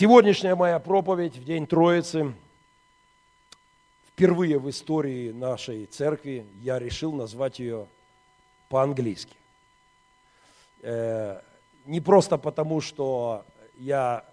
[0.00, 2.32] Сегодняшняя моя проповедь в День Троицы,
[4.08, 7.86] впервые в истории нашей церкви я решил назвать ее
[8.70, 9.36] по-английски.
[10.80, 11.42] Э,
[11.84, 13.44] не просто потому, что
[13.76, 14.24] я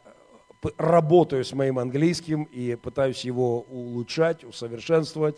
[0.77, 5.35] работаю с моим английским и пытаюсь его улучшать, усовершенствовать.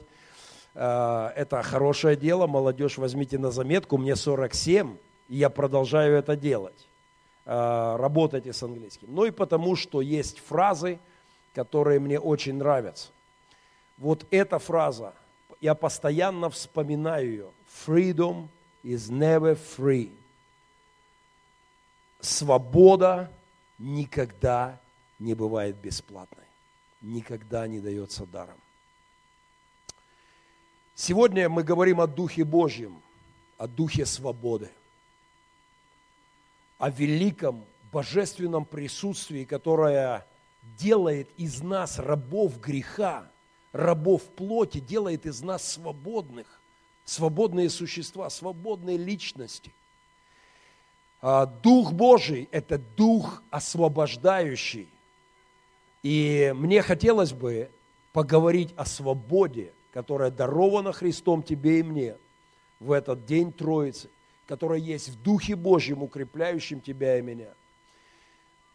[0.75, 4.95] Э, это хорошее дело, молодежь, возьмите на заметку, мне 47,
[5.27, 6.88] и я продолжаю это делать.
[7.51, 9.07] Э, работайте с английским.
[9.11, 10.99] Ну и потому, что есть фразы,
[11.55, 13.07] которые мне очень нравятся.
[13.97, 15.15] Вот эта фраза,
[15.59, 17.51] я постоянно вспоминаю ее.
[17.87, 18.49] Freedom
[18.83, 20.11] is never free.
[22.19, 23.31] Свобода
[23.79, 24.79] никогда
[25.17, 26.45] не бывает бесплатной.
[27.01, 28.59] Никогда не дается даром.
[30.93, 33.01] Сегодня мы говорим о Духе Божьем,
[33.57, 34.69] о Духе свободы
[36.79, 40.25] о великом божественном присутствии, которое
[40.79, 43.29] делает из нас рабов греха,
[43.73, 46.61] рабов плоти, делает из нас свободных,
[47.03, 49.73] свободные существа, свободные личности.
[51.21, 54.87] А Дух Божий– это Дух освобождающий.
[56.01, 57.69] И мне хотелось бы
[58.13, 62.15] поговорить о свободе, которая дарована Христом тебе и мне
[62.79, 64.09] в этот день Троицы
[64.49, 67.49] которое есть в Духе Божьем, укрепляющем тебя и меня.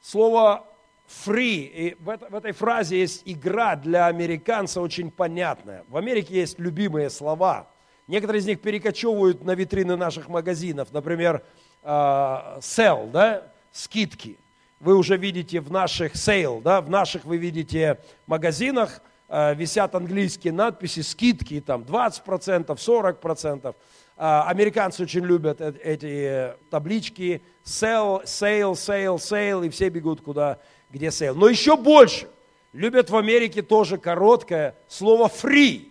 [0.00, 0.64] Слово
[1.08, 5.84] free, и в, это, в этой фразе есть игра для американца очень понятная.
[5.88, 7.68] В Америке есть любимые слова.
[8.06, 10.92] Некоторые из них перекочевывают на витрины наших магазинов.
[10.92, 11.42] Например,
[11.82, 14.38] uh, sell, да, скидки.
[14.78, 20.52] Вы уже видите в наших sale, да, в наших вы видите магазинах, uh, висят английские
[20.52, 23.74] надписи, скидки, там 20%, 40%.
[24.16, 30.60] А, американцы очень любят э, эти таблички sell, sale, sale, sale, и все бегут куда,
[30.90, 31.34] где sale.
[31.34, 32.28] Но еще больше
[32.72, 35.90] любят в Америке тоже короткое слово free.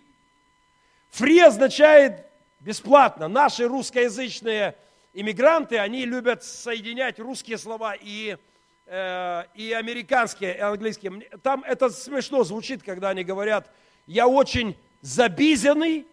[1.11, 2.25] Free означает
[2.61, 3.27] бесплатно.
[3.27, 4.75] Наши русскоязычные
[5.13, 8.37] иммигранты, они любят соединять русские слова и,
[8.85, 11.27] э, и американские, и английские.
[11.43, 13.69] Там это смешно звучит, когда они говорят,
[14.07, 16.07] я очень забизенный,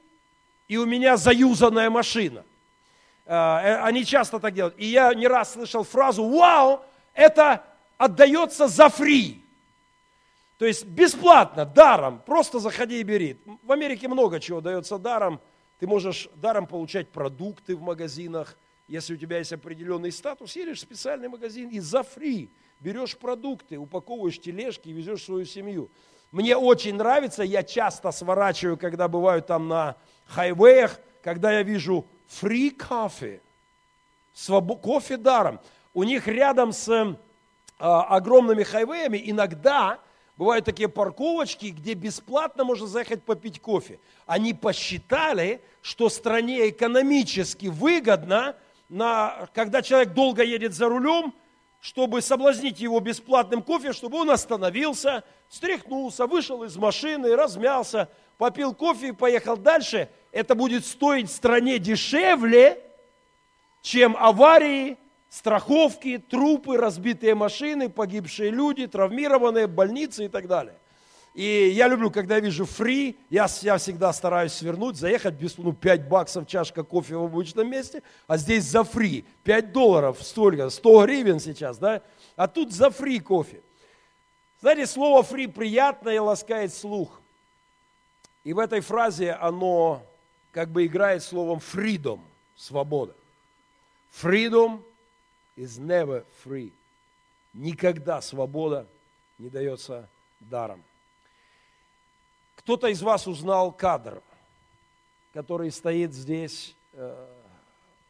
[0.70, 2.44] и у меня заюзанная машина.
[3.26, 4.76] А, э, они часто так делают.
[4.78, 7.64] И я не раз слышал фразу «Вау, это
[7.98, 9.42] отдается за фри».
[10.58, 13.36] То есть бесплатно, даром, просто заходи и бери.
[13.64, 15.40] В Америке много чего дается даром.
[15.80, 18.56] Ты можешь даром получать продукты в магазинах.
[18.86, 22.48] Если у тебя есть определенный статус, едешь в специальный магазин и за фри
[22.78, 25.90] берешь продукты, упаковываешь тележки и везешь свою семью.
[26.30, 29.96] Мне очень нравится, я часто сворачиваю, когда бываю там на
[30.30, 32.76] хайвеях, когда я вижу free
[34.34, 35.60] свобо- кофе даром.
[35.92, 37.14] У них рядом с э,
[37.78, 39.98] огромными хайвеями иногда
[40.36, 43.98] бывают такие парковочки, где бесплатно можно заехать попить кофе.
[44.26, 48.56] Они посчитали, что стране экономически выгодно,
[48.88, 51.34] на, когда человек долго едет за рулем,
[51.80, 58.08] чтобы соблазнить его бесплатным кофе, чтобы он остановился, встряхнулся, вышел из машины, размялся,
[58.40, 62.82] попил кофе и поехал дальше– это будет стоить стране дешевле,
[63.82, 64.96] чем аварии,
[65.28, 70.76] страховки, трупы, разбитые машины, погибшие люди, травмированные, больницы и так далее.
[71.34, 75.72] И я люблю, когда я вижу фри, я, я всегда стараюсь свернуть, заехать без ну,
[75.72, 81.04] 5 баксов чашка кофе в обычном месте, а здесь за фри, 5 долларов, столько, 100
[81.04, 82.02] гривен сейчас, да,
[82.34, 83.62] а тут за фри кофе.
[84.60, 87.19] Знаете, слово фри приятное и ласкает слух.
[88.44, 90.02] И в этой фразе оно
[90.52, 92.20] как бы играет словом freedom,
[92.56, 93.14] свобода.
[94.10, 94.82] Freedom
[95.56, 96.72] is never free.
[97.52, 98.86] Никогда свобода
[99.38, 100.08] не дается
[100.40, 100.82] даром.
[102.56, 104.22] Кто-то из вас узнал кадр,
[105.32, 107.26] который стоит здесь э,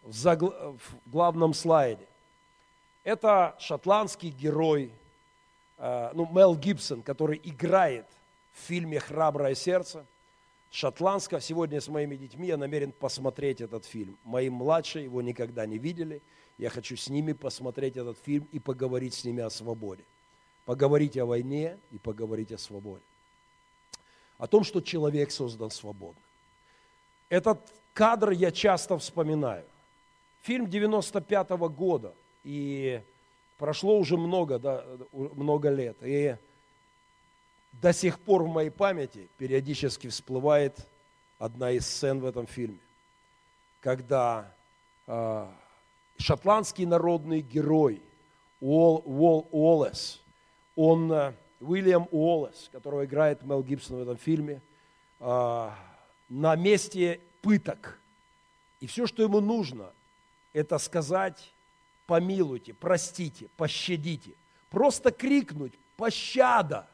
[0.02, 2.06] в, в главном слайде.
[3.04, 4.92] Это шотландский герой,
[5.78, 8.06] э, ну, Мел Гибсон, который играет
[8.52, 10.04] в фильме «Храброе сердце»
[10.70, 11.40] шотландского.
[11.40, 14.16] Сегодня с моими детьми я намерен посмотреть этот фильм.
[14.24, 16.22] Мои младшие его никогда не видели.
[16.58, 20.04] Я хочу с ними посмотреть этот фильм и поговорить с ними о свободе.
[20.64, 23.02] Поговорить о войне и поговорить о свободе.
[24.38, 26.22] О том, что человек создан свободным.
[27.28, 27.58] Этот
[27.92, 29.64] кадр я часто вспоминаю.
[30.42, 32.14] Фильм 95 -го года,
[32.44, 33.02] и
[33.58, 35.96] прошло уже много, да, много лет.
[36.00, 36.36] И
[37.72, 40.86] до сих пор в моей памяти периодически всплывает
[41.38, 42.78] одна из сцен в этом фильме,
[43.80, 44.52] когда
[45.06, 45.48] э,
[46.18, 48.02] шотландский народный герой
[48.60, 50.20] Уолл, Уолл Уоллес,
[50.76, 54.60] он э, Уильям Уоллес, которого играет Мел Гибсон в этом фильме,
[55.20, 55.70] э,
[56.28, 57.98] на месте пыток.
[58.80, 59.90] И все, что ему нужно,
[60.52, 61.52] это сказать
[62.10, 64.32] помилуйте, простите, пощадите.
[64.68, 66.88] Просто крикнуть пощада,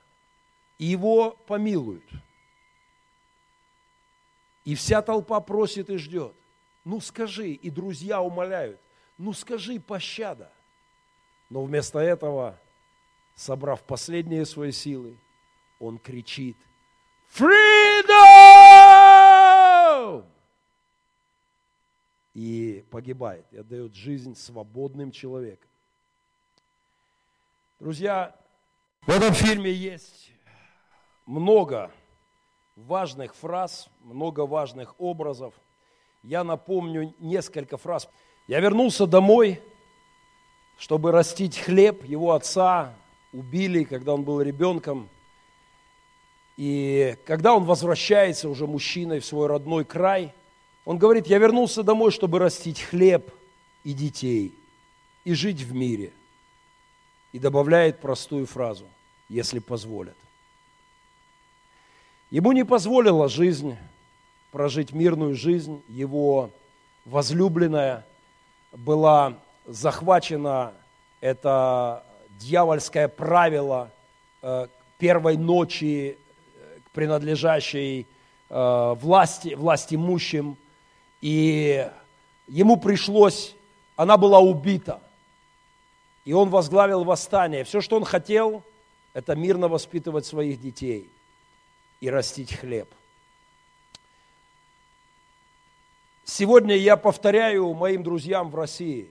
[0.78, 2.04] и его помилуют.
[4.64, 6.34] И вся толпа просит и ждет.
[6.84, 8.80] Ну скажи, и друзья умоляют,
[9.18, 10.52] ну скажи пощада.
[11.50, 12.58] Но вместо этого,
[13.34, 15.18] собрав последние свои силы,
[15.78, 16.56] он кричит,
[17.32, 18.16] Freedom!
[22.34, 25.70] И погибает, и отдает жизнь свободным человеком.
[27.78, 28.34] Друзья,
[29.02, 30.35] в этом фильме есть
[31.26, 31.90] много
[32.76, 35.54] важных фраз, много важных образов.
[36.22, 38.08] Я напомню несколько фраз.
[38.46, 39.60] Я вернулся домой,
[40.78, 42.04] чтобы растить хлеб.
[42.04, 42.94] Его отца
[43.32, 45.08] убили, когда он был ребенком.
[46.56, 50.32] И когда он возвращается уже мужчиной в свой родной край,
[50.84, 53.30] он говорит, я вернулся домой, чтобы растить хлеб
[53.84, 54.54] и детей,
[55.24, 56.12] и жить в мире.
[57.32, 58.86] И добавляет простую фразу,
[59.28, 60.16] если позволят.
[62.30, 63.76] Ему не позволила жизнь
[64.50, 66.50] прожить мирную жизнь, его
[67.04, 68.04] возлюбленная
[68.72, 69.34] была
[69.64, 70.72] захвачена,
[71.20, 72.04] это
[72.40, 73.92] дьявольское правило
[74.42, 74.66] э,
[74.98, 76.18] первой ночи,
[76.56, 78.08] э, принадлежащей
[78.50, 80.56] э, власти, власть имущим,
[81.20, 81.88] и
[82.48, 83.54] ему пришлось,
[83.94, 85.00] она была убита,
[86.24, 87.62] и он возглавил восстание.
[87.62, 88.64] Все, что он хотел,
[89.14, 91.08] это мирно воспитывать своих детей–
[92.00, 92.88] и растить хлеб.
[96.24, 99.10] Сегодня я повторяю моим друзьям в России,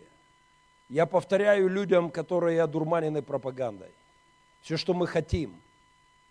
[0.89, 3.91] я повторяю людям, которые одурманены пропагандой.
[4.61, 5.55] Все, что мы хотим,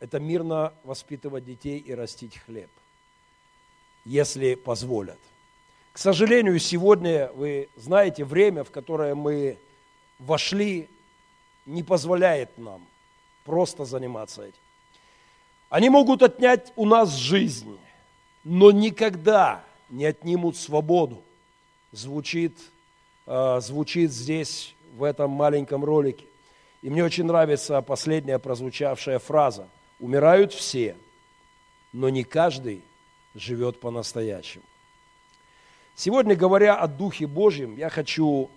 [0.01, 2.71] это мирно воспитывать детей и растить хлеб,
[4.05, 5.19] если позволят.
[5.93, 9.59] К сожалению, сегодня, вы знаете, время, в которое мы
[10.19, 10.91] вошли,
[11.67, 12.87] не позволяет нам
[13.45, 14.64] просто заниматься этим.
[15.75, 17.77] Они могут отнять у нас жизнь,
[18.45, 21.25] но никогда не отнимут свободу.
[21.91, 22.57] Звучит,
[23.27, 26.27] э, звучит здесь, в этом маленьком ролике.
[26.81, 29.67] И мне очень нравится последняя прозвучавшая фраза.
[29.99, 30.97] Умирают все,
[31.93, 32.85] но не каждый
[33.35, 34.63] живет по-настоящему.
[35.97, 38.49] Сегодня, говоря о Духе Божьем, я хочу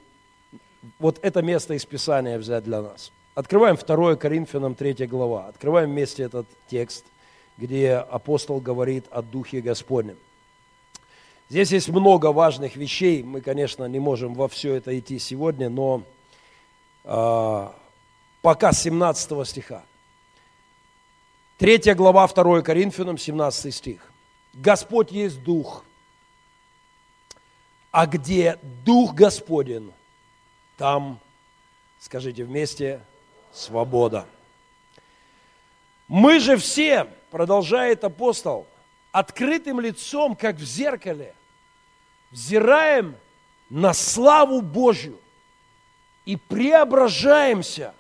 [0.99, 3.11] вот это место из Писания взять для нас.
[3.38, 5.45] Открываем 2 Коринфянам 3 глава.
[5.45, 7.06] Открываем вместе этот текст,
[7.56, 10.18] где апостол говорит о Духе Господнем.
[11.48, 13.22] Здесь есть много важных вещей.
[13.22, 16.01] Мы, конечно, не можем во все это идти сегодня, но
[17.04, 17.68] э,
[18.42, 19.84] пока 17 стиха.
[21.60, 24.12] 3 глава 2 Коринфянам, 17 стих.
[24.56, 25.86] Господь есть Дух,
[27.92, 29.94] а где Дух Господен,
[30.75, 31.19] там,
[32.00, 33.00] скажите вместе,
[33.57, 34.25] свобода.
[36.07, 38.68] Мы же все, продолжает апостол,
[39.12, 41.36] открытым лицом, как в зеркале,
[42.31, 43.15] взираем
[43.69, 45.19] на славу Божью
[46.25, 47.94] и преображаемся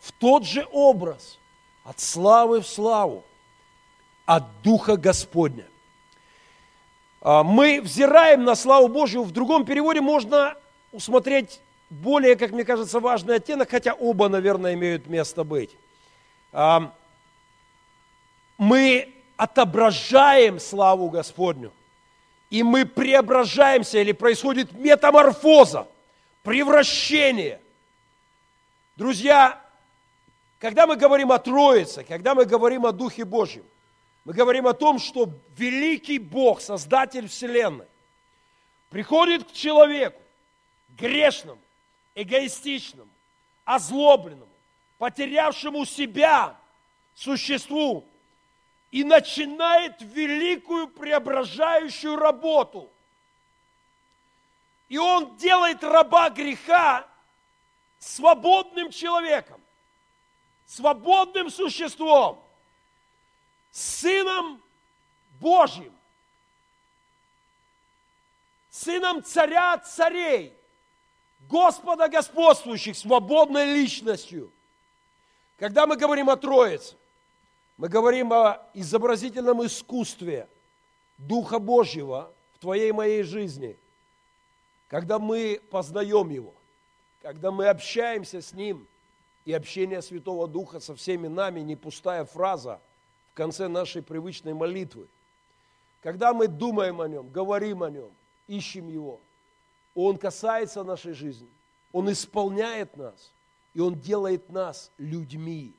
[0.00, 1.38] в тот же образ,
[1.84, 3.24] от славы в славу,
[4.26, 5.66] от Духа Господня.
[7.20, 10.56] А, мы взираем на славу Божью, в другом переводе можно
[10.92, 15.76] усмотреть более, как мне кажется, важный оттенок, хотя оба, наверное, имеют место быть.
[18.58, 21.72] Мы отображаем славу Господню,
[22.50, 25.86] и мы преображаемся, или происходит метаморфоза,
[26.42, 27.60] превращение.
[28.96, 29.60] Друзья,
[30.58, 33.64] когда мы говорим о Троице, когда мы говорим о Духе Божьем,
[34.24, 37.86] мы говорим о том, что великий Бог, Создатель Вселенной,
[38.90, 40.20] приходит к человеку,
[40.88, 41.60] грешному,
[42.22, 43.10] эгоистичному,
[43.64, 44.52] озлобленному,
[44.98, 46.56] потерявшему себя
[47.14, 48.04] существу
[48.90, 52.90] и начинает великую преображающую работу.
[54.88, 57.06] И он делает раба греха
[58.00, 59.60] свободным человеком,
[60.66, 62.42] свободным существом,
[63.70, 64.60] сыном
[65.38, 65.94] Божьим,
[68.70, 70.57] сыном царя царей,
[71.48, 74.52] Господа господствующих, свободной личностью.
[75.56, 76.96] Когда мы говорим о Троице,
[77.78, 80.48] мы говорим о изобразительном искусстве
[81.16, 83.78] Духа Божьего в твоей и моей жизни.
[84.88, 86.54] Когда мы познаем Его,
[87.22, 88.86] когда мы общаемся с Ним
[89.44, 92.80] И общение Святого Духа со всеми нами не пустая фраза
[93.32, 95.08] в конце нашей привычной молитвы.
[96.02, 98.10] Когда мы думаем о Нем, говорим о Нем,
[98.46, 99.20] ищем Его,
[99.94, 101.48] Он касается нашей жизни,
[101.92, 103.32] Он исполняет нас,
[103.74, 105.72] и Он делает нас людьми.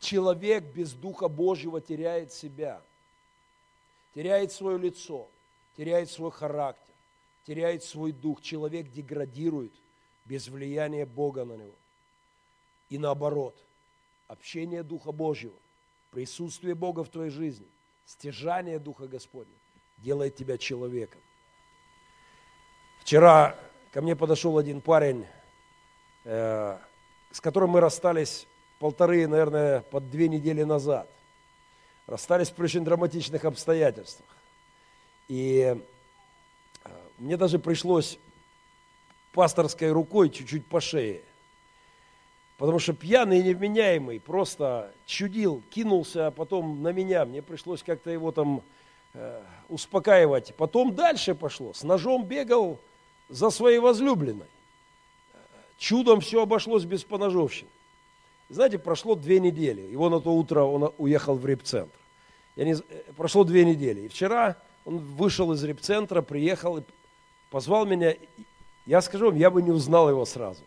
[0.00, 2.80] Человек без Духа Божьего теряет себя,
[4.14, 5.28] теряет свое лицо,
[5.76, 6.94] теряет свой характер,
[7.46, 8.42] теряет свой дух.
[8.42, 9.72] Человек деградирует
[10.24, 11.74] без влияния Бога на него.
[12.88, 13.56] И наоборот,
[14.28, 15.56] общение Духа Божьего,
[16.10, 17.66] присутствие Бога в твоей жизни,
[18.04, 19.52] стяжание Духа Господня
[19.98, 21.20] делает тебя человеком.
[23.00, 23.56] Вчера
[23.92, 25.26] ко мне подошел один парень,
[26.24, 26.78] э,
[27.30, 28.46] с которым мы расстались
[28.78, 31.08] полторы, наверное, под две недели назад.
[32.06, 34.28] Расстались при очень драматичных обстоятельствах.
[35.28, 35.76] И
[36.84, 38.18] э, мне даже пришлось
[39.32, 41.22] пасторской рукой чуть-чуть по шее.
[42.58, 47.24] Потому что пьяный и невменяемый просто чудил, кинулся а потом на меня.
[47.26, 48.62] Мне пришлось как-то его там
[49.68, 50.54] успокаивать.
[50.56, 51.72] Потом дальше пошло.
[51.72, 52.78] С ножом бегал
[53.28, 54.46] за своей возлюбленной.
[55.78, 57.68] Чудом все обошлось без поножовщины.
[58.48, 59.82] Знаете, прошло две недели.
[59.82, 61.98] Его на то утро он уехал в репцентр.
[62.54, 62.76] Я не...
[63.16, 64.02] Прошло две недели.
[64.02, 66.82] И вчера он вышел из репцентра, приехал и
[67.50, 68.14] позвал меня.
[68.86, 70.62] Я скажу вам, я бы не узнал его сразу.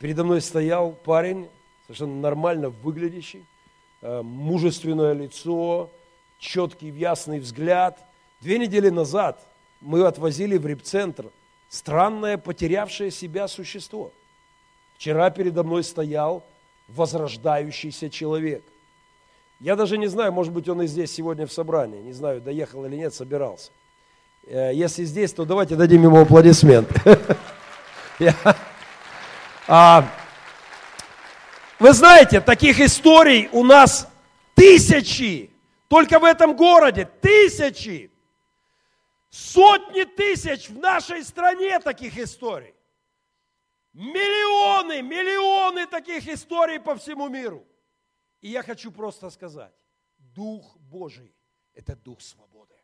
[0.00, 1.48] Передо мной стоял парень,
[1.86, 3.44] совершенно нормально выглядящий,
[4.00, 5.90] э, мужественное лицо,
[6.38, 7.98] четкий, ясный взгляд.
[8.40, 9.46] Две недели назад
[9.80, 11.26] мы отвозили в репцентр
[11.68, 14.12] странное, потерявшее себя существо–
[14.96, 16.42] Вчера передо мной стоял
[16.88, 18.64] возрождающийся человек.
[19.60, 22.00] Я даже не знаю, может быть, он и здесь сегодня в собрании.
[22.00, 23.70] Не знаю, доехал или нет, собирался.
[24.46, 26.94] Э, если здесь, то давайте дадим ему аплодисменты.
[29.68, 30.08] А,
[31.80, 34.08] вы знаете, таких историй у нас
[34.54, 35.50] тысячи.
[35.88, 38.10] Только в этом городе тысячи.
[39.30, 42.74] Сотни тысяч в нашей стране таких историй.
[43.92, 47.66] Миллионы, миллионы таких историй по всему миру.
[48.40, 49.72] И я хочу просто сказать,
[50.18, 51.34] Дух Божий–
[51.74, 52.74] это Дух свободы.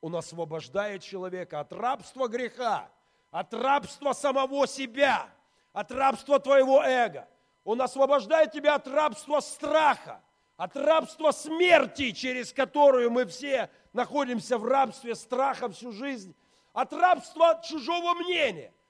[0.00, 2.90] Он освобождает человека от рабства греха,
[3.30, 5.28] от рабства самого себя,
[5.72, 7.28] от рабства твоего эго.
[7.64, 10.22] Он освобождает тебя от рабства страха,
[10.60, 16.34] от рабства смерти, через которую мы все находимся в рабстве страха всю жизнь,
[16.72, 18.72] от рабства чужого мнения–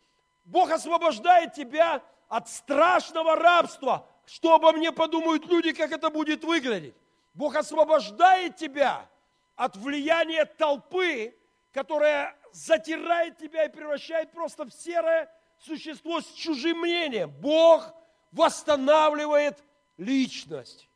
[0.50, 4.08] Бог освобождает тебя от страшного рабства.
[4.26, 6.94] Что обо мне подумают люди, как это будет выглядеть?
[7.34, 9.08] Бог освобождает тебя
[9.54, 11.36] от влияния толпы,
[11.72, 17.30] которая затирает тебя и превращает просто в серое существо с чужим мнением.
[17.40, 17.94] Бог
[18.32, 19.62] восстанавливает
[19.98, 20.88] личность,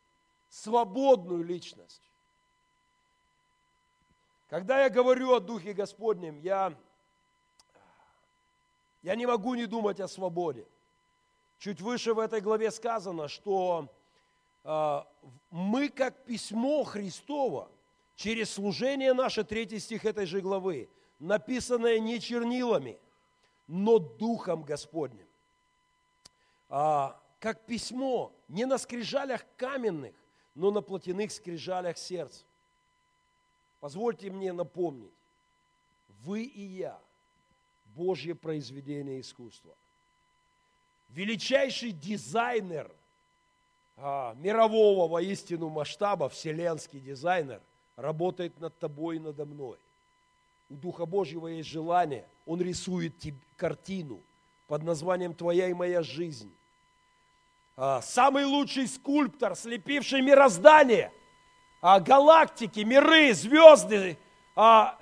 [0.55, 2.03] свободную личность.
[4.49, 6.73] Когда я говорю о Духе Господнем, я
[9.03, 10.67] я не могу не думать о свободе.
[11.59, 13.89] Чуть выше в этой главе сказано, что
[14.63, 15.03] э,
[15.51, 17.69] мы, как письмо Христово,
[18.15, 22.99] через служение наше, третий стих этой же главы, написанное не чернилами,
[23.67, 25.27] но Духом Господним.
[26.69, 30.15] А, как письмо, не на скрижалях каменных,
[30.55, 32.45] но на плотяных скрижалях сердца.
[33.81, 35.13] Позвольте мне напомнить,
[36.25, 36.99] вы и я–
[37.95, 39.75] Божье произведение искусства.
[41.11, 42.91] Величайший дизайнер
[43.97, 47.61] а, мирового воистину масштаба, вселенский дизайнер,
[47.97, 49.79] работает над тобой и надо мной.
[50.69, 54.21] У Духа Божьего есть желание, Он рисует тебе картину
[54.67, 56.53] под названием «Твоя и моя жизнь».
[57.77, 61.13] А, самый лучший скульптор, слепивший мироздание,
[61.81, 64.17] а, галактики, миры, звезды,
[64.55, 64.97] а,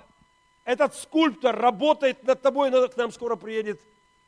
[0.65, 3.79] этот скульптор работает над тобой, к нам скоро приедет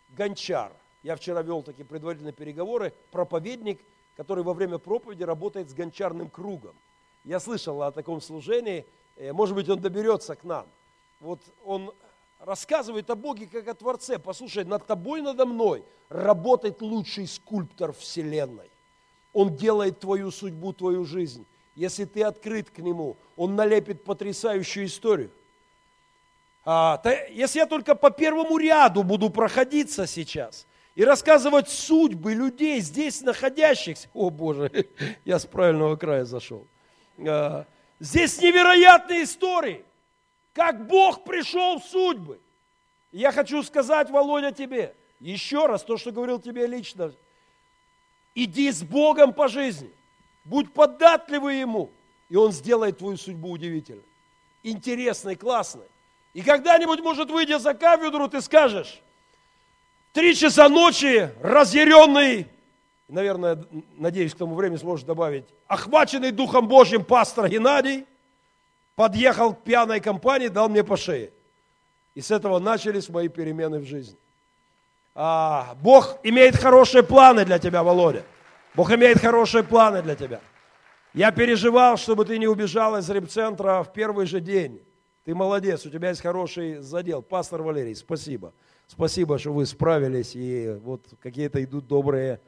[0.10, 0.72] гончар.
[1.02, 3.82] Я вчера вел такие предварительные переговоры, проповедник,
[4.16, 6.76] который во время проповеди работает с гончарным кругом.
[7.24, 8.86] Я слышал о таком служении,
[9.16, 10.68] э, может быть, он доберется к нам.
[11.20, 11.92] Вот он
[12.40, 14.20] рассказывает о Боге как о Творце.
[14.20, 18.70] Послушай, над тобой, надо мной работает лучший скульптор Вселенной.
[19.34, 21.46] Он делает твою судьбу, твою жизнь.
[21.76, 25.32] Если ты открыт к Нему, Он налепит потрясающую историю–
[26.66, 30.66] а, то, если я только по первому ряду буду проходиться сейчас
[30.96, 34.72] и рассказывать судьбы людей здесь находящихся, о Боже,
[35.26, 36.66] я с правильного края зашел.
[37.20, 37.66] А,
[38.00, 39.86] здесь невероятные истории,
[40.56, 42.40] как Бог пришел в судьбы.
[43.12, 47.14] Я хочу сказать, Володя, тебе, Еще раз, то, что говорил тебе лично.
[48.34, 49.92] Иди с Богом по жизни.
[50.46, 51.92] Будь податливый Ему.
[52.30, 54.06] И Он сделает твою судьбу удивительной.
[54.64, 55.88] Интересной, классной.
[56.34, 59.02] И когда-нибудь, может, выйдя за кафедру, ты скажешь,
[60.12, 62.48] три часа ночи, разъяренный,
[63.08, 63.64] наверное,
[63.98, 68.06] надеюсь, к тому времени сможешь добавить, охваченный Духом Божьим пастор Геннадий
[68.96, 71.32] подъехал к пьяной компании, дал мне по шее.
[72.14, 74.18] И с этого начались мои перемены в жизни.
[75.14, 78.24] А, Бог имеет хорошие планы для тебя, Володя.
[78.74, 80.42] Бог имеет хорошие планы для тебя.
[81.14, 84.82] Я переживал, чтобы ты не убежал из репцентра в первый же день.
[85.24, 87.22] Ты молодец, у тебя есть хороший задел.
[87.22, 88.54] Пастор Валерий, спасибо.
[88.88, 92.40] Спасибо, что вы справились, и вот какие-то идут добрые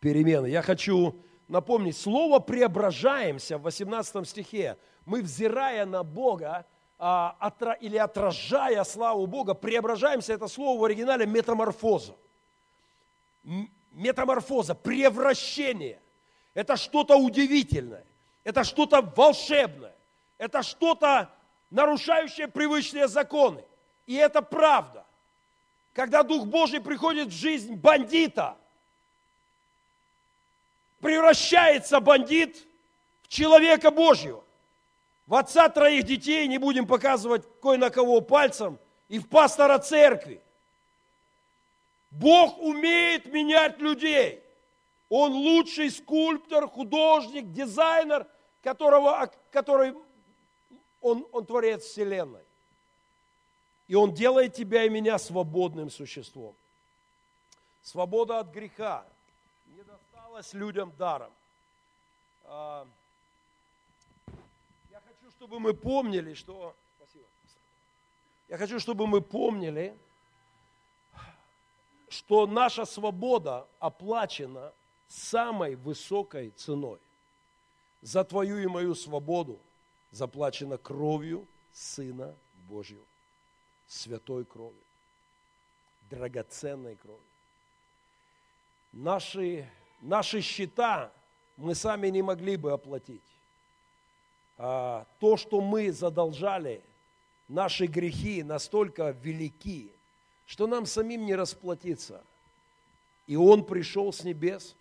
[0.00, 0.48] перемены.
[0.48, 1.16] Я хочу
[1.48, 4.76] напомнить, слово «преображаемся» в 18 стихе.
[5.06, 6.66] Мы, взирая на Бога,
[6.98, 12.14] а, или отражая славу Бога, преображаемся, это слово в оригинале метаморфоза.
[13.92, 16.00] Метаморфоза, превращение.
[16.54, 18.04] Это что-то удивительное,
[18.42, 19.94] это что-то волшебное,
[20.38, 21.30] это что-то
[21.70, 23.62] нарушающее привычные законы.
[24.06, 25.04] И это правда.
[25.92, 28.56] Когда Дух Божий приходит в жизнь бандита,
[31.00, 32.66] превращается бандит
[33.22, 34.45] в человека Божьего
[35.26, 38.78] в отца троих детей, не будем показывать кое на кого пальцем,
[39.08, 40.40] и в пастора церкви.
[42.10, 44.42] Бог умеет менять людей.
[45.08, 48.26] Он лучший скульптор, художник, дизайнер,
[48.62, 49.94] которого, который
[51.00, 52.42] он, он творец Вселенной.
[53.86, 56.56] И Он делает тебя и меня свободным существом.
[57.82, 59.04] Свобода от греха
[59.66, 61.30] не досталась людям даром.
[65.36, 66.74] Чтобы мы помнили, что...
[66.96, 67.24] Спасибо.
[68.48, 69.96] Я хочу, чтобы мы помнили,
[72.08, 74.72] что наша свобода оплачена
[75.08, 76.98] самой высокой ценой.
[78.02, 79.58] За твою и мою свободу
[80.10, 82.34] заплачена кровью Сына
[82.68, 83.04] Божьего,
[83.86, 84.80] святой кровью,
[86.08, 87.20] драгоценной кровью.
[88.92, 89.68] Наши,
[90.00, 91.12] наши счета
[91.58, 93.20] мы сами не могли бы оплатить.
[94.58, 96.82] А, то, что мы задолжали,
[97.48, 99.90] наши грехи настолько велики,
[100.46, 102.22] что нам самим не расплатиться.
[103.26, 104.76] И Он пришел с небес,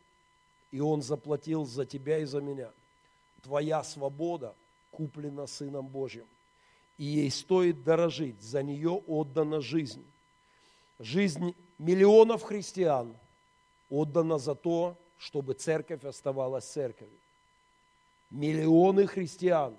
[0.71, 2.71] и Он заплатил за тебя и за меня.
[3.41, 4.55] Твоя свобода
[4.91, 6.25] куплена Сыном Божьим.
[6.97, 10.05] И ей стоит дорожить, за нее отдана жизнь.
[10.99, 13.15] Жизнь миллионов христиан
[13.89, 17.17] отдана за то, чтобы церковь оставалась церковью.
[18.29, 19.75] Миллионы христиан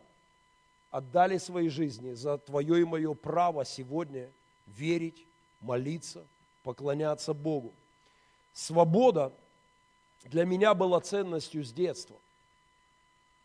[0.90, 4.30] отдали свои жизни за твое и мое право сегодня
[4.66, 5.26] верить,
[5.60, 6.24] молиться,
[6.62, 7.72] поклоняться Богу.
[8.52, 9.32] Свобода
[10.24, 12.16] для меня была ценностью с детства.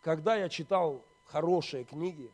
[0.02, 2.32] Когда я читал хорошие книги,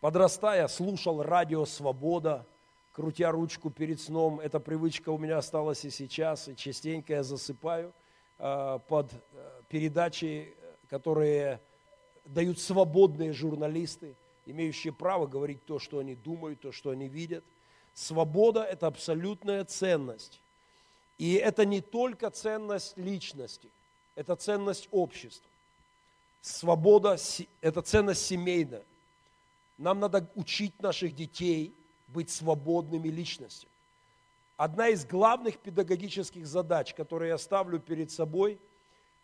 [0.00, 2.44] подрастая, слушал радио «Свобода»,
[2.92, 4.40] крутя ручку перед сном.
[4.40, 7.92] Эта привычка у меня осталась и сейчас, и частенько я засыпаю
[8.38, 10.52] э, под э, передачи
[10.88, 11.60] которые
[12.24, 14.14] дают свободные журналисты,
[14.46, 17.44] имеющие право говорить то, что они думают, то, что они видят.
[17.94, 20.40] Свобода– это абсолютная ценность.
[21.18, 23.68] И это не только ценность личности,
[24.14, 25.50] это ценность общества.
[26.40, 27.16] Свобода–
[27.60, 28.84] это ценность семейная.
[29.76, 31.74] Нам надо учить наших детей
[32.08, 33.72] быть свободными личностями.
[34.56, 38.58] Одна из главных педагогических задач, которые я ставлю перед собой–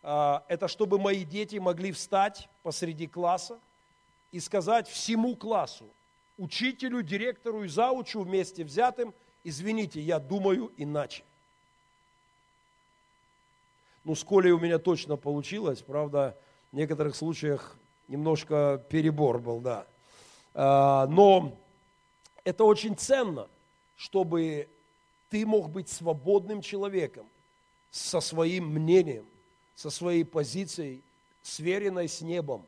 [0.05, 3.59] это чтобы мои дети могли встать посреди класса
[4.33, 5.87] и сказать всему классу,
[6.37, 9.15] учителю, директору и заучу вместе взятым,
[9.45, 11.25] извините, я думаю иначе.
[14.05, 16.37] Ну, с Колей у меня точно получилось, правда,
[16.73, 17.77] в некоторых случаях
[18.09, 19.87] немножко перебор был, да.
[20.53, 21.57] А, но
[22.45, 23.49] это очень ценно,
[23.97, 24.69] чтобы
[25.31, 27.27] ты мог быть свободным человеком
[27.91, 29.25] со своим мнением,
[29.75, 31.03] со своей позицией,
[31.43, 32.67] сверенной с небом,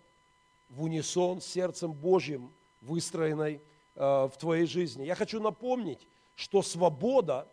[0.69, 2.51] в унисон с сердцем Божьим,
[2.83, 3.61] выстроенной
[3.95, 5.05] э, в твоей жизни.
[5.05, 7.47] Я хочу напомнить, что свобода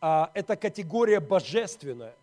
[0.00, 2.16] э,– это категория божественная,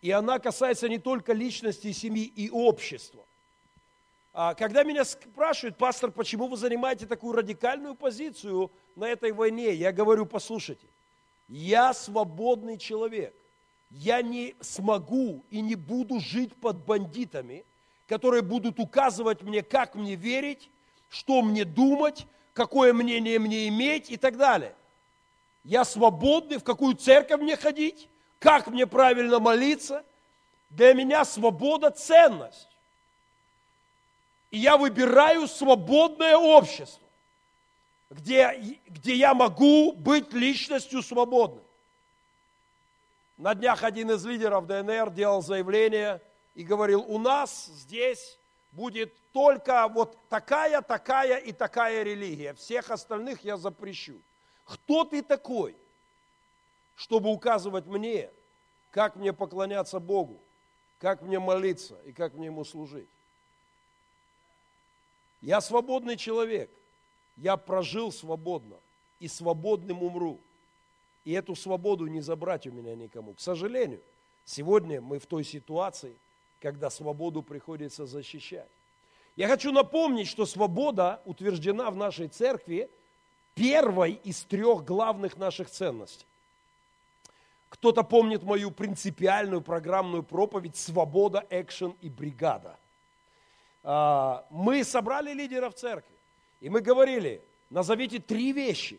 [0.00, 3.24] и она касается не только личности, семьи и общества.
[4.32, 9.90] А когда меня спрашивают, пастор, почему вы занимаете такую радикальную позицию на этой войне, я
[9.90, 10.86] говорю, послушайте,
[11.48, 13.34] я свободный человек–
[13.90, 17.64] я не смогу и не буду жить под бандитами,
[18.06, 20.70] которые будут указывать мне, как мне верить,
[21.08, 24.74] что мне думать, какое мнение мне иметь и так далее.
[25.64, 30.04] Я свободный, в какую церковь мне ходить, как мне правильно молиться.
[30.70, 32.68] Для меня свобода– ценность.
[34.50, 37.06] И я выбираю свободное общество,
[38.10, 41.62] где, где я могу быть личностью свободной.
[43.38, 46.20] На днях один из лидеров ДНР делал заявление
[46.56, 48.36] и говорил, у нас здесь
[48.72, 52.54] будет только вот такая, такая и такая религия.
[52.54, 54.20] Всех остальных я запрещу.
[54.64, 55.76] Кто ты такой,
[56.96, 58.28] чтобы указывать мне,
[58.90, 60.40] как мне поклоняться Богу,
[60.98, 63.08] как мне молиться и как мне Ему служить?
[65.40, 66.70] Я свободный человек.
[67.36, 68.78] Я прожил свободно
[69.20, 70.40] и свободным умру.
[71.24, 73.34] И эту свободу не забрать у меня никому.
[73.34, 74.00] К сожалению,
[74.44, 76.16] сегодня мы в той ситуации,
[76.60, 78.68] когда свободу приходится защищать.
[79.36, 82.90] Я хочу напомнить, что свобода утверждена в нашей церкви
[83.54, 86.26] первой из трех главных наших ценностей.
[87.68, 92.78] Кто-то помнит мою принципиальную программную проповедь «Свобода, экшен и бригада».
[93.82, 96.16] А, мы собрали лидеров церкви,
[96.60, 98.98] и мы говорили, назовите три вещи,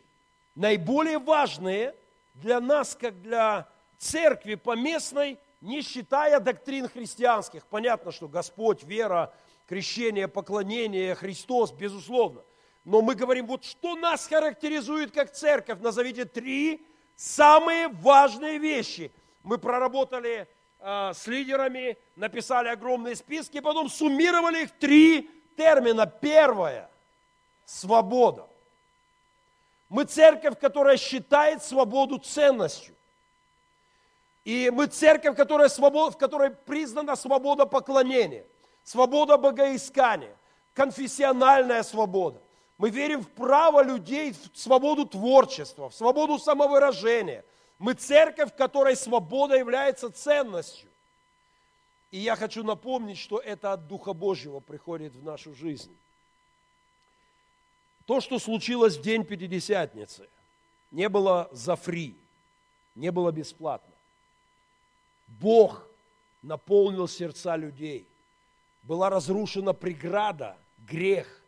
[0.55, 1.95] наиболее важные
[2.39, 7.65] для нас, как для церкви поместной, не считая доктрин христианских.
[7.67, 9.33] Понятно, что Господь, вера,
[9.67, 12.43] крещение, поклонение, Христос, безусловно.
[12.85, 19.11] Но мы говорим, вот что нас характеризует как церковь, назовите три самые важные вещи.
[19.43, 20.47] Мы проработали
[20.79, 26.05] э, с лидерами, написали огромные списки, потом суммировали их три термина.
[26.05, 26.89] Первое–
[27.65, 28.48] свобода.
[29.89, 32.95] Мы церковь, которая считает свободу ценностью.
[34.45, 38.45] И мы церковь, которая свобод, в которой признана свобода поклонения–
[38.89, 40.35] свобода богоискания,
[40.73, 42.41] конфессиональная свобода.
[42.77, 47.43] Мы верим в право людей, в свободу творчества, в свободу самовыражения.
[47.77, 50.89] Мы церковь, в которой свобода является ценностью.
[52.09, 55.95] И я хочу напомнить, что это от Духа Божьего приходит в нашу жизнь.
[58.09, 60.27] То, что случилось в день Пятидесятницы,
[60.89, 62.15] не было за фри,
[62.95, 63.93] не было бесплатно.
[65.27, 65.85] Бог
[66.41, 68.07] наполнил сердца людей
[68.81, 71.43] была разрушена преграда, грех,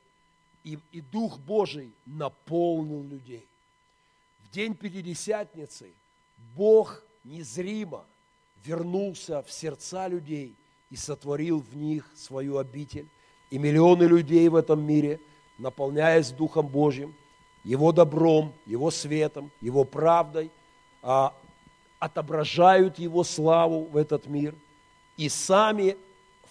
[0.63, 3.47] и, и Дух Божий наполнил людей.
[4.43, 5.91] В день Пятидесятницы
[6.55, 8.05] Бог незримо
[8.63, 10.53] вернулся в сердца людей
[10.91, 13.07] и сотворил в них свою обитель.
[13.49, 15.19] И миллионы людей в этом мире,
[15.61, 17.13] наполняясь Духом Божьим,
[17.63, 20.49] Его добром, Его светом, Его правдой,
[21.03, 21.33] а,
[21.99, 24.55] отображают Его славу в этот мир
[25.17, 25.97] и сами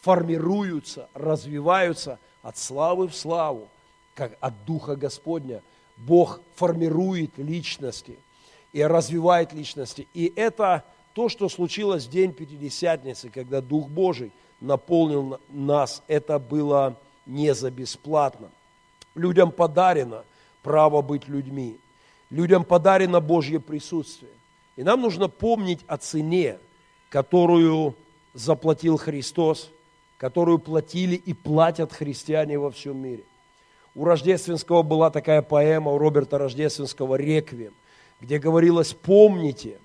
[0.01, 3.69] формируются, развиваются от славы в славу,
[4.15, 5.63] как от Духа Господня.
[5.97, 8.19] Бог формирует личности
[8.73, 10.07] и развивает личности.
[10.15, 16.97] И это то, что случилось в день Пятидесятницы, когда Дух Божий наполнил нас, это было
[17.27, 18.51] не за бесплатно.
[19.15, 20.25] Людям подарено
[20.63, 21.79] право быть людьми.
[22.31, 24.33] Людям подарено Божье присутствие.
[24.77, 26.59] И нам нужно помнить о цене,
[27.11, 27.97] которую
[28.35, 29.71] заплатил Христос–
[30.21, 33.25] которую платили и платят христиане во всем мире.
[33.95, 37.73] У Рождественского была такая поэма у Роберта Рождественского «Реквием»,
[38.21, 39.81] где говорилось «Помните,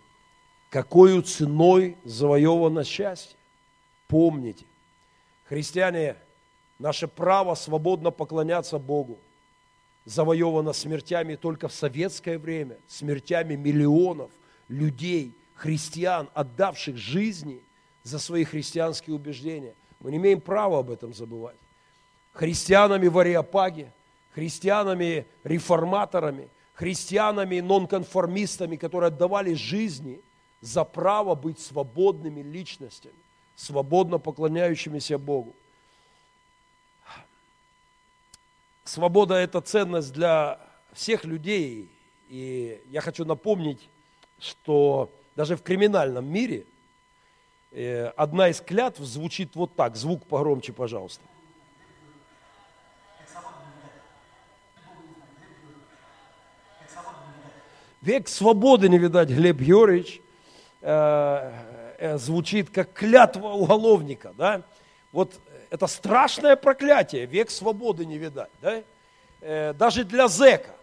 [0.70, 3.38] какой ценой завоевано счастье».
[4.10, 4.66] Помните.
[5.46, 6.18] Христиане,
[6.80, 9.20] наше право свободно поклоняться Богу
[10.06, 14.32] завоевано смертями только в советское время, смертями миллионов
[14.68, 17.62] людей, христиан, отдавших жизни
[18.04, 19.74] за свои христианские убеждения–
[20.06, 21.56] мы не имеем права об этом забывать.
[22.34, 23.92] Христианами в Ариапаге,
[24.36, 30.22] христианами реформаторами, христианами нонконформистами, которые отдавали жизни
[30.62, 33.16] за право быть свободными личностями,
[33.56, 35.56] свободно поклоняющимися Богу.
[38.86, 40.60] Свобода– это ценность для
[40.94, 41.92] всех людей.
[42.30, 43.90] И я хочу напомнить,
[44.40, 46.66] что даже в криминальном мире–
[47.78, 49.98] Э, одна из клятв звучит вот так.
[49.98, 51.22] Звук погромче, пожалуйста.
[58.02, 60.22] Век свободы не видать, Глеб Юрьевич,
[60.82, 61.52] э,
[61.98, 64.62] э, звучит как клятва уголовника, да?
[65.12, 65.34] Вот
[65.70, 68.84] это страшное проклятие, век свободы не видать, да?
[69.42, 70.76] Э, даже для зэка.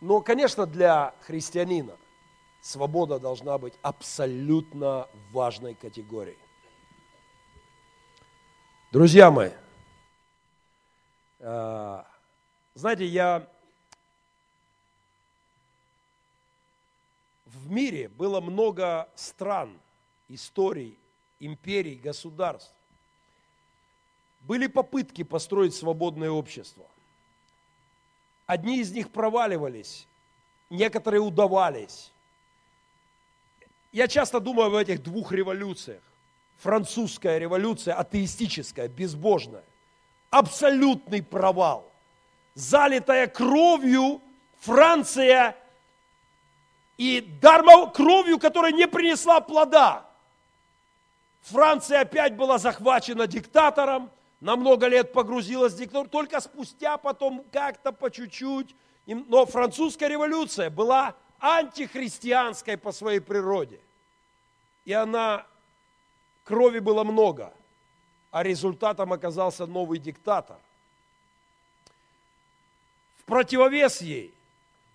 [0.00, 1.96] Но, конечно, для христианина
[2.60, 6.38] свобода должна быть абсолютно важной категорией.
[8.92, 9.50] Друзья мои,
[11.40, 12.02] э,
[12.74, 13.48] знаете, я
[17.46, 19.78] в мире было много стран,
[20.28, 20.98] историй,
[21.40, 22.74] империй, государств.
[24.44, 26.86] Были попытки построить свободное общество.
[28.46, 30.06] Одни из них проваливались,
[30.68, 32.12] некоторые удавались.
[33.90, 36.02] Я часто думаю об этих двух революциях.
[36.58, 39.64] Французская революция, атеистическая, безбожная.
[40.28, 41.90] Абсолютный провал.
[42.54, 44.20] Залитая кровью
[44.60, 45.56] Франция
[46.98, 50.06] и дармо кровью, которая не принесла плода.
[51.42, 54.10] Франция опять была захвачена диктатором,
[54.44, 58.76] на много лет погрузилась в диктатуру, только спустя потом как-то по чуть-чуть.
[59.06, 63.80] Но французская революция была антихристианской по своей природе.
[64.84, 65.46] И она,
[66.44, 67.54] крови было много,
[68.30, 70.58] а результатом оказался новый диктатор.
[73.20, 74.34] В противовес ей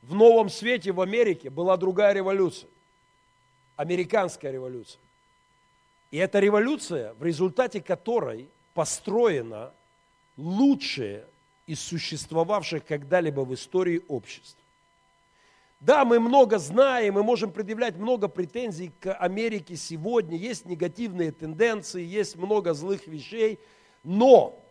[0.03, 2.69] в новом свете в Америке была другая революция.
[3.77, 5.01] Американская революция.
[6.11, 9.73] И эта революция, в результате которой построена
[10.37, 11.25] лучшее
[11.67, 14.57] из существовавших когда-либо в истории обществ.
[15.79, 22.03] Да, мы много знаем, мы можем предъявлять много претензий к Америке сегодня, есть негативные тенденции,
[22.03, 23.59] есть много злых вещей,
[24.03, 24.61] но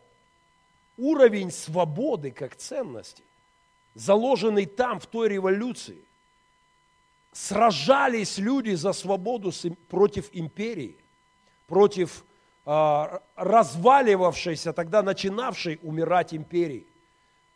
[0.99, 3.23] уровень свободы как ценности,
[3.95, 5.99] заложенный там, в той революции,
[7.33, 9.51] сражались люди за свободу
[9.89, 10.97] против империи,
[11.69, 12.25] против
[13.35, 16.87] разваливавшейся, тогда начинавшей умирать империи.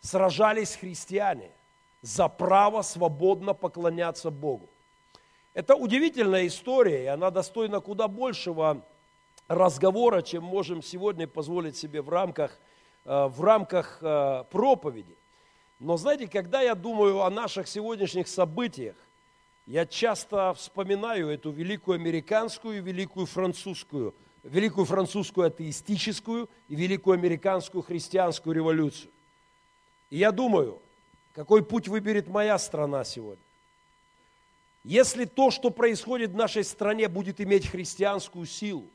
[0.00, 1.50] Сражались христиане–
[2.02, 4.68] за право свободно поклоняться Богу.
[5.54, 8.84] Это удивительная история, и она достойна куда большего
[9.48, 12.58] разговора, чем можем сегодня позволить себе в рамках,
[13.04, 15.16] э, в рамках э, проповеди.
[15.78, 18.96] Но знаете, когда я думаю о наших сегодняшних событиях,
[19.66, 27.82] я часто вспоминаю эту великую американскую и великую французскую, великую французскую атеистическую и великую американскую
[27.82, 29.10] христианскую революцию.
[30.10, 30.80] И я думаю,
[31.32, 33.44] какой путь выберет моя страна сегодня?
[34.84, 38.88] Если то, что происходит в нашей стране, будет иметь христианскую силу,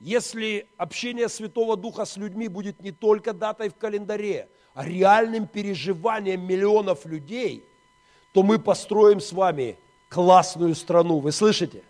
[0.00, 6.46] если общение Святого Духа с людьми будет не только датой в календаре, а реальным переживанием
[6.46, 7.64] миллионов людей,
[8.32, 9.78] то мы построим с вами
[10.10, 11.20] классную страну.
[11.20, 11.82] Вы слышите?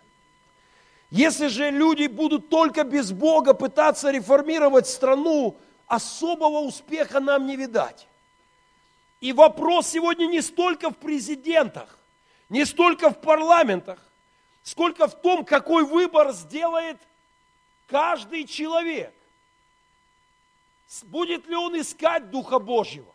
[1.09, 5.55] Если же люди будут только без Бога пытаться реформировать страну,
[5.87, 8.07] особого успеха нам не видать.
[9.21, 11.97] И вопрос сегодня не столько в президентах,
[12.49, 13.99] не столько в парламентах,
[14.63, 16.97] сколько в том, какой выбор сделает
[17.87, 19.13] каждый человек.
[21.03, 23.13] Будет ли он искать Духа Божьего?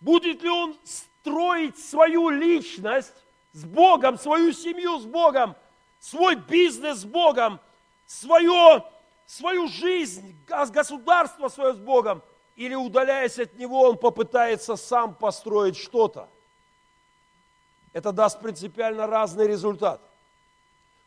[0.00, 3.12] Будет ли он строить свою личность
[3.52, 5.54] с Богом, свою семью с Богом,
[6.00, 7.60] свой бизнес с Богом,
[8.06, 8.84] свое,
[9.26, 12.22] свою жизнь, государство свое с Богом?
[12.60, 16.28] или удаляясь от него, он попытается сам построить что-то.
[17.94, 20.02] Это даст принципиально разный результат.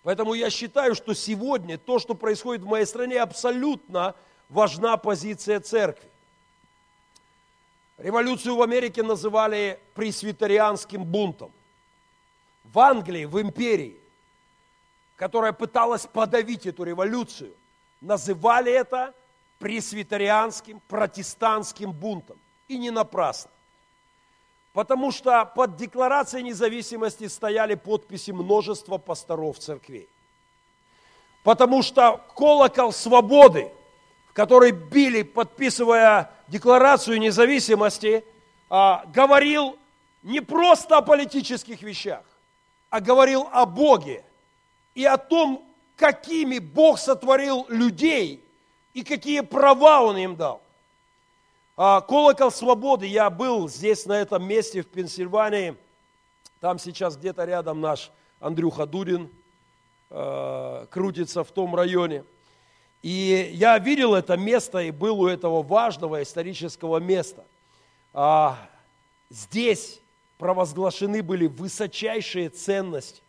[0.02, 4.16] Поэтому я считаю, что сегодня то, что происходит в моей стране, абсолютно
[4.50, 6.10] важна позиция церкви.
[8.00, 11.52] Революцию в Америке называли пресвитерианским бунтом.
[12.64, 14.00] В Англии, в империи,
[15.24, 17.54] которая пыталась подавить эту революцию,
[18.02, 19.14] называли это
[19.58, 22.38] пресвитерианским, протестантским бунтом.
[22.68, 23.50] И не напрасно.
[24.74, 30.10] Потому что под декларацией независимости стояли подписи множества пасторов церквей.
[31.46, 33.72] Потому что колокол свободы,
[34.30, 38.26] в который били, подписывая декларацию независимости,
[38.70, 39.80] а, говорил
[40.22, 42.26] не просто о политических вещах,
[42.90, 44.26] а говорил о Боге
[44.96, 48.44] и о том, какими Бог сотворил людей
[48.94, 50.62] и какие права он им дал.
[51.76, 55.76] А, колокол свободы, я был здесь, на этом месте, в Пенсильвании,
[56.60, 59.30] там сейчас где-то рядом наш Андрюха Дурин
[60.10, 62.24] э, крутится в том районе.
[63.02, 67.44] И я видел это место и был у этого важного исторического места.
[68.14, 68.58] А,
[69.30, 70.00] здесь
[70.38, 73.22] провозглашены были высочайшие ценности.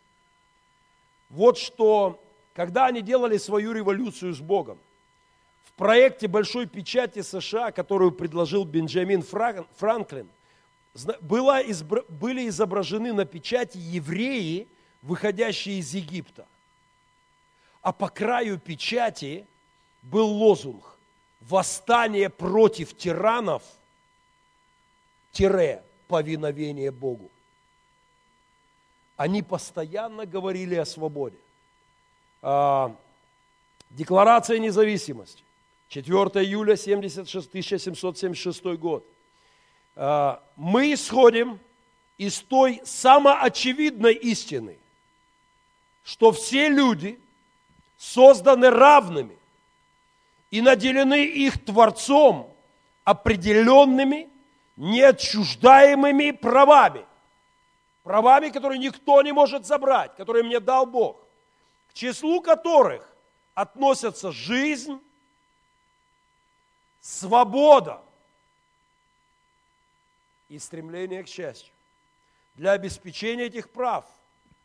[1.29, 2.21] Вот что,
[2.53, 4.77] когда они делали свою революцию с Богом,
[5.75, 10.29] проекте большой печати США, которую предложил Бенджамин Франклин,
[11.21, 11.61] было,
[12.07, 14.67] были изображены на печати евреи,
[15.01, 16.47] выходящие из Египта.
[17.81, 19.45] А по краю печати
[20.01, 20.97] был лозунг
[21.41, 23.63] «Восстание против тиранов,
[25.31, 27.29] тире, повиновение Богу».
[29.17, 31.37] Они постоянно говорили о свободе.
[32.41, 32.95] А,
[33.89, 35.43] Декларация независимости.
[35.89, 39.05] 4 июля 1776 год.
[39.95, 41.59] А, мы исходим
[42.17, 44.77] из той самоочевидной истины,
[46.03, 47.19] что все люди
[47.97, 49.37] созданы равными
[50.51, 52.51] и наделены их Творцом
[53.03, 54.29] определенными,
[54.75, 57.05] неотчуждаемыми правами.
[58.05, 61.17] Правами, которые никто не может забрать, которые мне дал Бог,
[61.89, 63.11] к числу которых
[63.55, 65.01] относятся жизнь,
[67.01, 67.99] свобода
[70.49, 71.73] и стремление к счастью.
[72.53, 74.05] Для обеспечения этих прав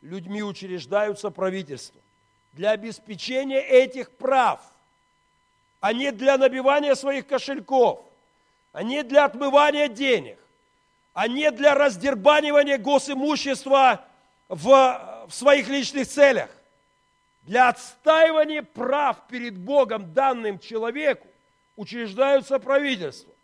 [0.02, 2.00] людьми учреждаются правительства.
[2.52, 4.60] Для обеспечения этих прав,
[5.80, 8.04] а не для набивания своих кошельков,
[8.72, 10.38] а не для отмывания денег,
[11.20, 14.06] а не для раздербанивания госимущества
[14.48, 16.48] в, в своих личных целях.
[17.42, 21.26] Для отстаивания прав перед Богом, данным человеку,
[21.76, 23.34] учреждаются правительства.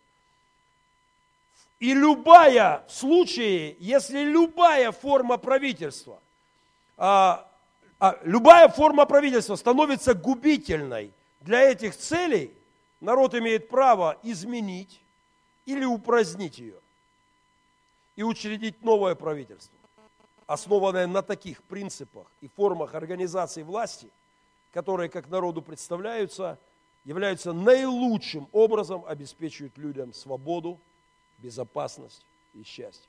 [1.78, 6.18] И любая, в случае, если любая форма правительства,
[6.96, 7.46] а,
[7.98, 11.12] а, любая форма правительства становится губительной
[11.42, 12.54] для этих целей,
[13.00, 15.02] народ имеет право изменить
[15.66, 16.80] или упразднить ее
[18.16, 19.78] и учредить новое правительство,
[20.46, 24.08] основанное на таких принципах и формах организации власти,
[24.72, 26.58] которые, как народу представляются,
[27.04, 30.80] являются наилучшим образом обеспечивают людям свободу,
[31.38, 32.24] безопасность
[32.54, 33.08] и счастье.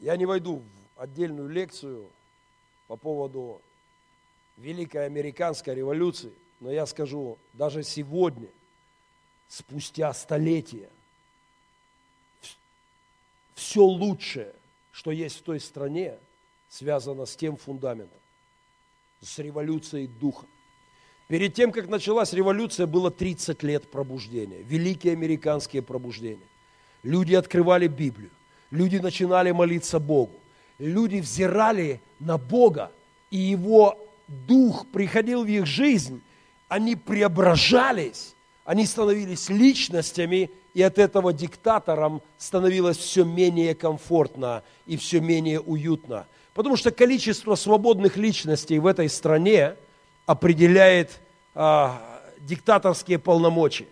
[0.00, 2.10] Я не войду в отдельную лекцию
[2.88, 3.62] по поводу
[4.56, 8.48] Великой Американской революции, но я скажу, даже сегодня,
[9.56, 10.88] спустя столетия,
[13.54, 14.52] все лучшее,
[14.90, 16.14] что есть в той стране,
[16.68, 18.18] связано с тем фундаментом,
[19.20, 20.46] с революцией духа.
[21.28, 26.48] Перед тем, как началась революция, было 30 лет пробуждения, великие американские пробуждения.
[27.04, 28.30] Люди открывали Библию,
[28.72, 30.34] люди начинали молиться Богу,
[30.78, 32.90] люди взирали на Бога,
[33.30, 36.22] и Его Дух приходил в их жизнь,
[36.68, 38.33] они преображались,
[38.64, 46.26] они становились личностями, и от этого диктаторам становилось все менее комфортно и все менее уютно.
[46.54, 49.74] Потому что количество свободных личностей в этой стране
[50.26, 51.20] определяет
[51.54, 52.00] а,
[52.40, 53.86] диктаторские полномочия.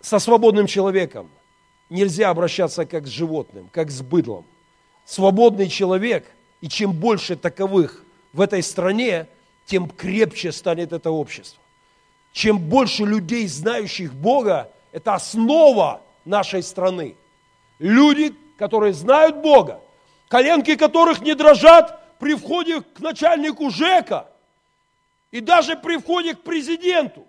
[0.00, 1.30] Со свободным человеком
[1.88, 4.44] нельзя обращаться как с животным, как с быдлом.
[5.04, 6.26] Свободный человек,
[6.60, 9.28] и чем больше таковых в этой стране,
[9.66, 11.60] тем крепче станет это общество.
[12.36, 17.16] Чем больше людей, знающих Бога, это основа нашей страны.
[17.78, 19.80] Люди, которые знают Бога,
[20.28, 24.28] коленки которых не дрожат при входе к начальнику ЖЭКа
[25.30, 27.26] и даже при входе к президенту,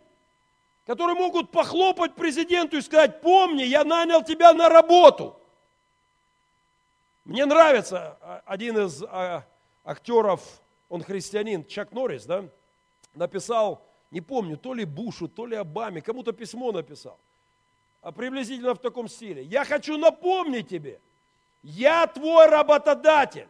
[0.85, 5.39] которые могут похлопать президенту и сказать, помни, я нанял тебя на работу.
[7.23, 9.45] Мне нравится а, один из а,
[9.85, 10.41] актеров,
[10.89, 12.43] он христианин, Чак Норрис, да,
[13.13, 17.19] написал, не помню, то ли Бушу, то ли Обаме, кому-то письмо написал,
[18.01, 19.43] а приблизительно в таком стиле.
[19.43, 20.99] Я хочу напомнить тебе,
[21.61, 23.47] я твой работодатель.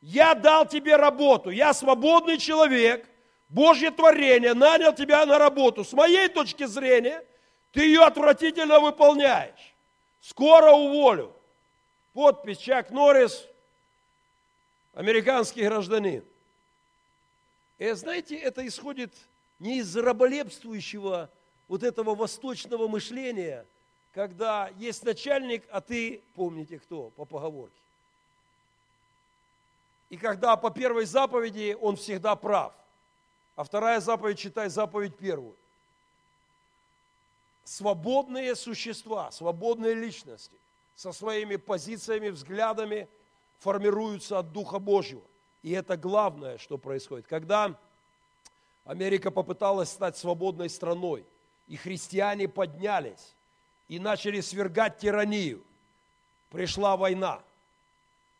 [0.00, 1.50] Я дал тебе работу.
[1.50, 3.08] Я свободный человек,
[3.48, 5.84] Божье творение, нанял тебя на работу.
[5.84, 7.24] С моей точки зрения,
[7.72, 9.74] ты ее отвратительно выполняешь.
[10.20, 11.34] Скоро уволю.
[12.12, 13.46] Подпись Чак Норрис,
[14.92, 16.24] американский гражданин.
[17.78, 19.14] И знаете, это исходит
[19.58, 21.30] не из раболепствующего
[21.68, 23.66] вот этого восточного мышления–
[24.18, 27.80] когда есть начальник, а ты, помните кто, по поговорке.
[30.10, 32.72] И когда по первой заповеди он всегда прав,
[33.54, 35.54] а вторая заповедь читай заповедь первую.
[37.62, 40.56] Свободные существа, свободные личности
[40.96, 43.08] со своими позициями, взглядами
[43.58, 45.22] формируются от Духа Божьего.
[45.62, 47.28] И это главное, что происходит.
[47.28, 47.78] Когда
[48.88, 51.22] Америка попыталась стать свободной страной,
[51.66, 53.34] и христиане поднялись,
[53.86, 55.62] и начали свергать тиранию.
[56.48, 57.42] Пришла война,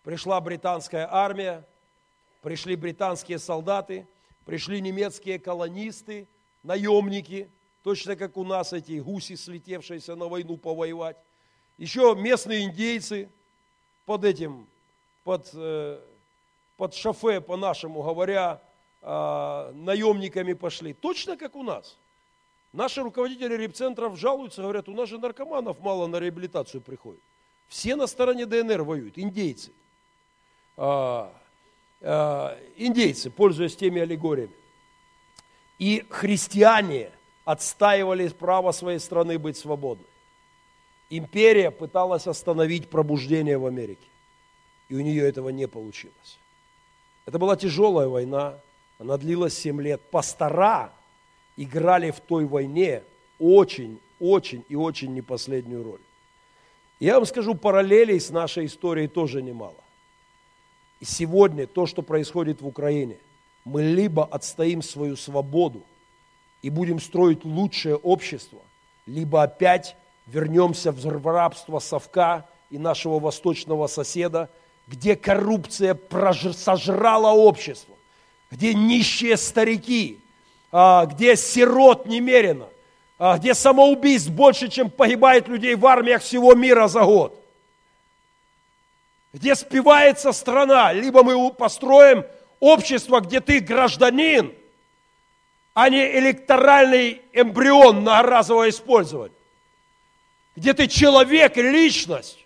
[0.04, 1.66] пришла британская армия,
[2.40, 4.06] пришли британские солдаты,
[4.46, 6.26] пришли немецкие колонисты,
[6.62, 7.50] наемники,
[7.82, 11.18] точно как у нас эти гуси, слетевшиеся на войну повоевать.
[11.76, 13.28] Еще местные индейцы
[14.06, 14.66] под этим,
[15.24, 16.00] под, э,
[16.78, 18.62] под шофе, по-нашему говоря,
[19.02, 20.92] а, наемниками пошли.
[20.92, 21.96] Точно как у нас–
[22.72, 27.22] Наши руководители репцентров жалуются, говорят, у нас же наркоманов мало на реабилитацию приходит.
[27.66, 29.72] Все на стороне ДНР воюют, индейцы.
[30.76, 31.32] А,
[32.00, 34.54] а, индейцы, пользуясь теми аллегориями.
[35.78, 37.10] И христиане
[37.44, 40.06] отстаивали право своей страны быть свободной.
[41.08, 44.06] Империя пыталась остановить пробуждение в Америке,
[44.90, 46.38] и у нее этого не получилось.
[47.24, 48.60] Это была тяжелая война,
[48.98, 50.00] она длилась 7 лет.
[50.10, 50.92] Пастора
[51.56, 53.02] играли в той войне
[53.38, 56.00] очень, очень и очень не последнюю роль.
[57.00, 59.76] Я вам скажу, параллелей с нашей историей тоже немало.
[61.00, 63.18] И сегодня то, что происходит в Украине,
[63.64, 65.82] мы либо отстоим свою свободу
[66.62, 68.60] и будем строить лучшее общество,
[69.06, 69.96] либо опять
[70.26, 74.50] вернемся в рабство совка и нашего восточного соседа,
[74.88, 75.98] где коррупция
[76.52, 77.94] сожрала общество,
[78.50, 80.20] где нищие старики,
[80.72, 82.68] а, где сирот немерено,
[83.18, 87.34] а, где самоубийств больше, чем погибает людей в армиях всего мира за год.
[89.32, 92.24] Где спивается страна, либо мы построим
[92.60, 94.54] общество, где ты гражданин,
[95.74, 99.36] а не электоральный эмбрион на разовое использование.
[100.56, 102.44] Где ты человек и личность,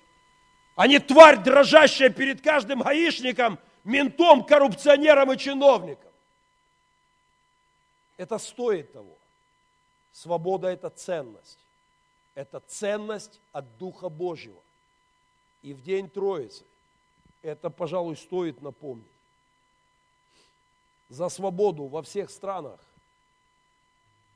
[0.75, 6.11] а не тварь, дрожащая перед каждым гаишником, ментом, коррупционером и чиновником.
[8.17, 9.17] Это стоит того.
[10.13, 11.59] Свобода– это ценность.
[12.35, 14.61] Это ценность от Духа Божьего.
[15.63, 16.65] И в день Троицы
[17.43, 19.07] это, пожалуй, стоит напомнить.
[21.09, 22.81] За свободу во всех странах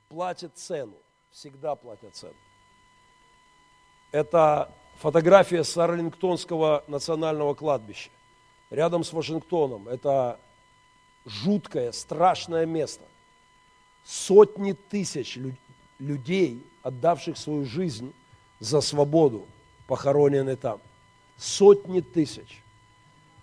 [0.09, 0.97] платят цену,
[1.31, 2.35] всегда платят цену.
[4.13, 8.11] Это фотография с Арлингтонского национального кладбища,
[8.71, 9.89] рядом с Вашингтоном.
[9.89, 10.39] Это
[11.25, 13.05] жуткое, страшное место.
[14.05, 15.39] Сотни тысяч
[15.99, 18.13] людей, отдавших свою жизнь
[18.61, 19.47] за свободу,
[19.87, 20.81] похоронены там.
[21.37, 22.63] Сотни тысяч.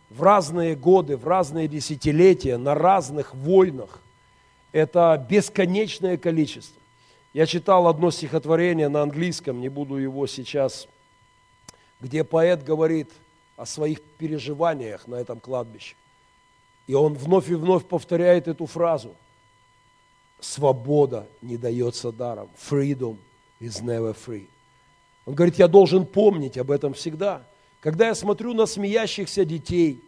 [0.10, 4.02] В разные годы, в разные десятилетия, на разных войнах.
[4.72, 6.82] Это бесконечное количество.
[7.34, 10.88] Я читал одно стихотворение на английском, не буду его сейчас,
[12.00, 13.10] где поэт говорит
[13.56, 15.96] о своих переживаниях на этом кладбище.
[16.88, 19.16] И он вновь и вновь повторяет эту фразу–
[20.44, 22.50] свобода не дается даром.
[22.70, 23.18] Freedom
[23.60, 24.48] is never free.
[25.26, 27.46] Он говорит, я должен помнить об этом всегда.
[27.80, 30.02] Когда я смотрю на смеящихся детей,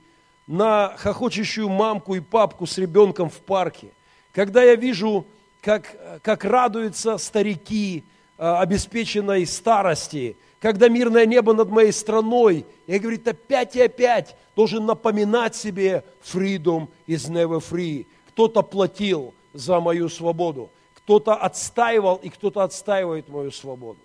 [0.48, 3.90] на хохочущую мамку и папку с ребенком в парке,
[4.32, 5.26] когда я вижу,
[5.62, 8.04] как, как радуются старики
[8.38, 15.56] обеспеченной старости, когда мирное небо над моей страной, я, говорит, опять и опять должен напоминать
[15.56, 18.06] себе freedom is never free.
[18.30, 20.70] Кто-то платил, за мою свободу.
[20.96, 24.00] Кто-то отстаивал, и кто-то отстаивает мою свободу.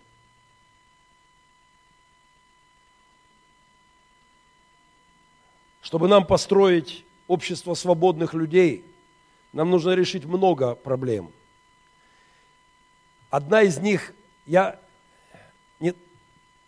[5.83, 8.85] Чтобы нам построить общество свободных людей,
[9.53, 11.33] нам нужно решить много проблем.
[13.31, 14.15] Одна из них,
[14.51, 14.79] я
[15.79, 15.95] не,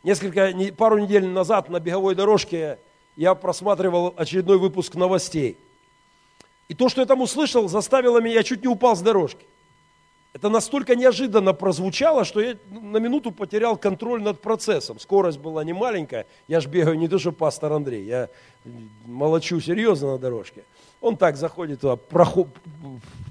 [0.03, 2.78] несколько, пару недель назад на беговой дорожке
[3.16, 5.59] я просматривал очередной выпуск новостей–
[6.72, 9.45] и то, что я там услышал, заставило меня, я чуть не упал с дорожки.
[10.33, 14.99] Это настолько неожиданно прозвучало, что я на минуту потерял контроль над процессом.
[14.99, 16.26] Скорость была не маленькая.
[16.49, 18.07] Я ж бегаю не то, что пастор Андрей.
[18.07, 18.30] Я
[19.05, 20.64] молочу серьезно на дорожке.
[21.03, 21.98] Он так заходит туда,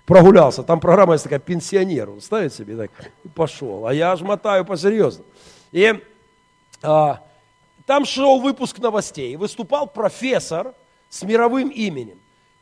[0.06, 0.62] прогулялся.
[0.62, 2.12] Там программа есть такая, пенсионер.
[2.12, 2.92] Он ставит себе так
[3.24, 3.88] и пошел.
[3.88, 5.24] А я аж мотаю посерьезно.
[5.72, 6.00] И
[6.84, 7.24] а,
[7.88, 9.36] там шел выпуск новостей.
[9.38, 10.74] Выступал профессор
[11.10, 12.22] с мировым именем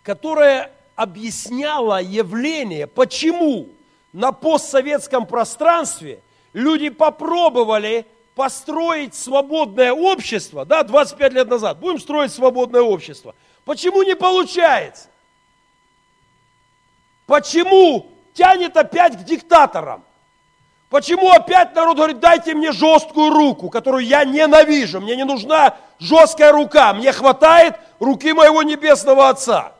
[0.09, 3.69] которая объясняла явление, почему
[4.11, 6.21] на постсоветском пространстве
[6.53, 13.35] люди попробовали построить свободное общество, да, 25 лет назад, будем строить свободное общество.
[13.69, 15.09] Почему не получается?
[17.27, 20.03] Почему тянет опять к диктаторам?
[20.89, 26.51] Почему опять народ говорит, дайте мне жесткую руку, которую я ненавижу, мне не нужна жесткая
[26.51, 29.73] рука, мне хватает руки моего небесного Отца.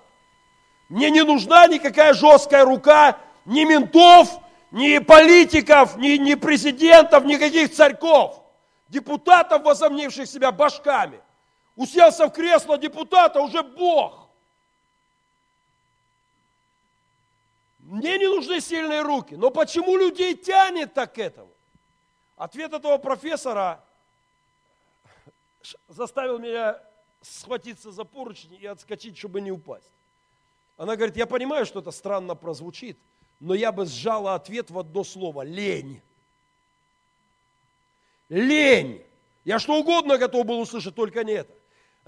[0.90, 4.30] Мне не нужна никакая жесткая рука ни ментов,
[4.70, 8.40] ни политиков, ни, ни президентов, никаких царьков,
[8.88, 11.22] депутатов, возомнивших себя башками.
[11.80, 14.28] Уселся в кресло депутата уже Бог.
[17.80, 19.36] Мне не нужны сильные руки.
[19.36, 21.50] Но почему людей тянет так к этому?
[22.36, 23.82] Ответ этого профессора
[25.88, 26.82] заставил меня
[27.22, 29.90] схватиться за поручни и отскочить, чтобы не упасть.
[30.76, 32.98] Она говорит, я понимаю, что это странно прозвучит,
[33.40, 36.02] но я бы сжала ответ в одно слово– лень.
[38.28, 39.02] Лень.
[39.46, 41.59] Я что угодно готов был услышать, только не это.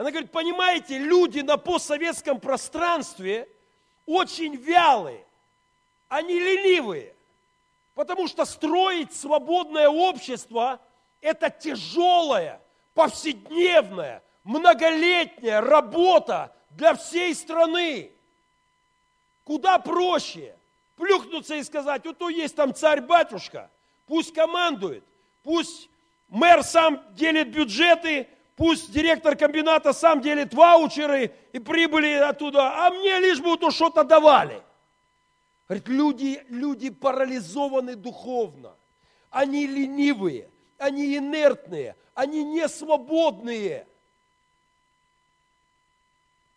[0.02, 3.48] Она говорит, понимаете, люди на постсоветском пространстве
[4.08, 5.24] очень вялые,
[6.08, 7.14] они ленивые,
[7.94, 10.82] потому что строить свободное общество–
[11.22, 12.60] это тяжелая,
[12.96, 18.12] повседневная, многолетняя работа для всей страны.
[19.44, 20.56] Куда проще
[20.96, 23.70] плюхнуться и сказать, вот есть там царь-батюшка,
[24.08, 25.04] пусть командует,
[25.44, 25.92] пусть
[26.28, 33.20] мэр сам делит бюджеты, пусть директор комбината сам делит ваучеры и прибыли оттуда, а мне
[33.20, 34.62] лишь бы то что-то давали.
[35.68, 38.74] Говорит, люди, люди парализованы духовно,
[39.30, 43.88] они ленивые, они инертные, они не свободные.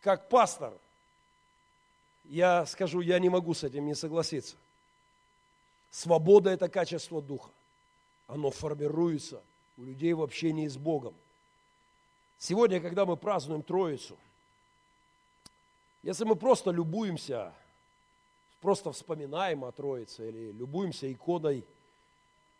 [0.01, 0.73] Как пастор,
[2.25, 4.57] я скажу, я не могу с этим не согласиться.
[5.91, 7.51] Свобода– это качество духа.
[8.27, 9.41] Оно формируется
[9.77, 11.15] у людей в общении с Богом.
[12.39, 14.17] Сегодня, когда мы празднуем Троицу,
[16.03, 17.53] если мы просто любуемся,
[18.61, 21.65] просто вспоминаем о Троице или любуемся иконой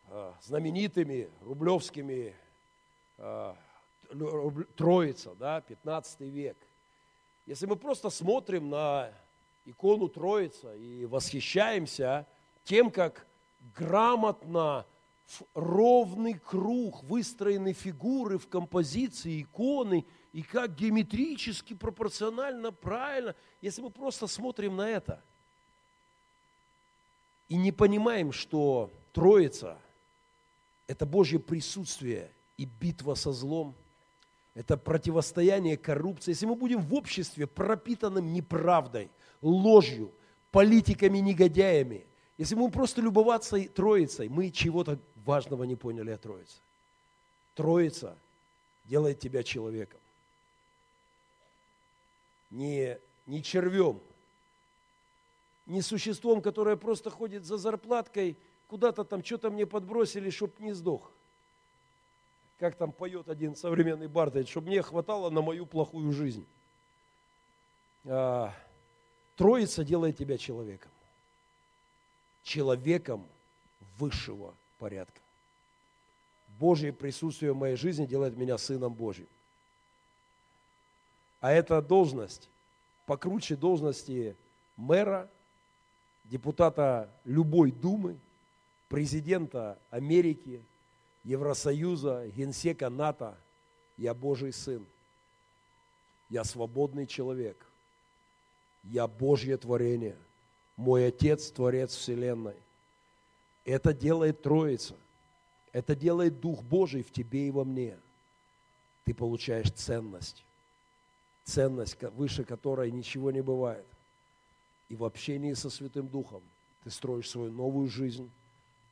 [0.09, 2.35] э, знаменитыми рублевскими
[3.19, 3.55] э,
[4.77, 6.57] Троица, да, 15 век,
[7.47, 9.11] если мы просто смотрим на
[9.67, 12.27] икону Троица и восхищаемся
[12.65, 13.27] тем, как
[13.77, 14.87] грамотно
[15.27, 23.91] в ровный круг выстроены фигуры в композиции иконы, и как геометрически, пропорционально, правильно, если мы
[23.91, 25.23] просто смотрим на это
[27.49, 29.79] и не понимаем, что Троица–
[30.87, 33.75] это Божье присутствие и битва со злом,
[34.55, 36.33] это противостояние коррупции.
[36.33, 39.11] Если мы будем в обществе пропитанным неправдой,
[39.43, 40.13] ложью,
[40.53, 42.07] политиками-негодяями,
[42.39, 46.59] если мы просто любоваться Троицей, мы чего-то важного не поняли о Троице.
[47.55, 48.17] Троица
[48.85, 50.01] делает тебя человеком.
[52.51, 54.01] Не, не червем,
[55.67, 58.37] не существом, которое просто ходит за зарплаткой,
[58.69, 61.11] куда-то там что-то мне подбросили, чтоб не сдох.
[62.59, 66.47] Как там поет один современный бардович, чтобы мне хватало на мою плохую жизнь.
[68.05, 68.55] А,
[69.37, 70.91] троица делает тебя человеком.
[72.43, 73.27] Человеком
[73.99, 75.21] высшего порядка.
[76.59, 79.27] Божье присутствие в моей жизни делает меня сыном Божьим.
[81.41, 82.49] А эта должность
[83.07, 84.37] покруче должности
[84.77, 85.31] мэра,
[86.25, 88.19] депутата любой думы,
[88.89, 90.63] президента Америки,
[91.25, 93.37] Евросоюза, генсека НАТО.
[93.97, 94.87] Я Божий сын.
[96.29, 97.67] Я свободный человек.
[98.83, 100.17] Я Божье творение.
[100.77, 102.57] Мой Отец– Творец Вселенной.
[103.65, 104.95] Это делает Троица.
[105.73, 107.97] Это делает Дух Божий в тебе и во мне.
[109.05, 110.45] Ты получаешь ценность.
[111.45, 113.87] Ценность, выше которой ничего не бывает.
[114.89, 116.43] И в общении со Святым Духом
[116.85, 118.31] ты строишь свою новую жизнь.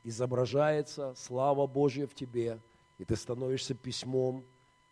[0.04, 2.58] Изображается слава Божья в тебе.
[2.98, 4.42] И ты становишься письмом,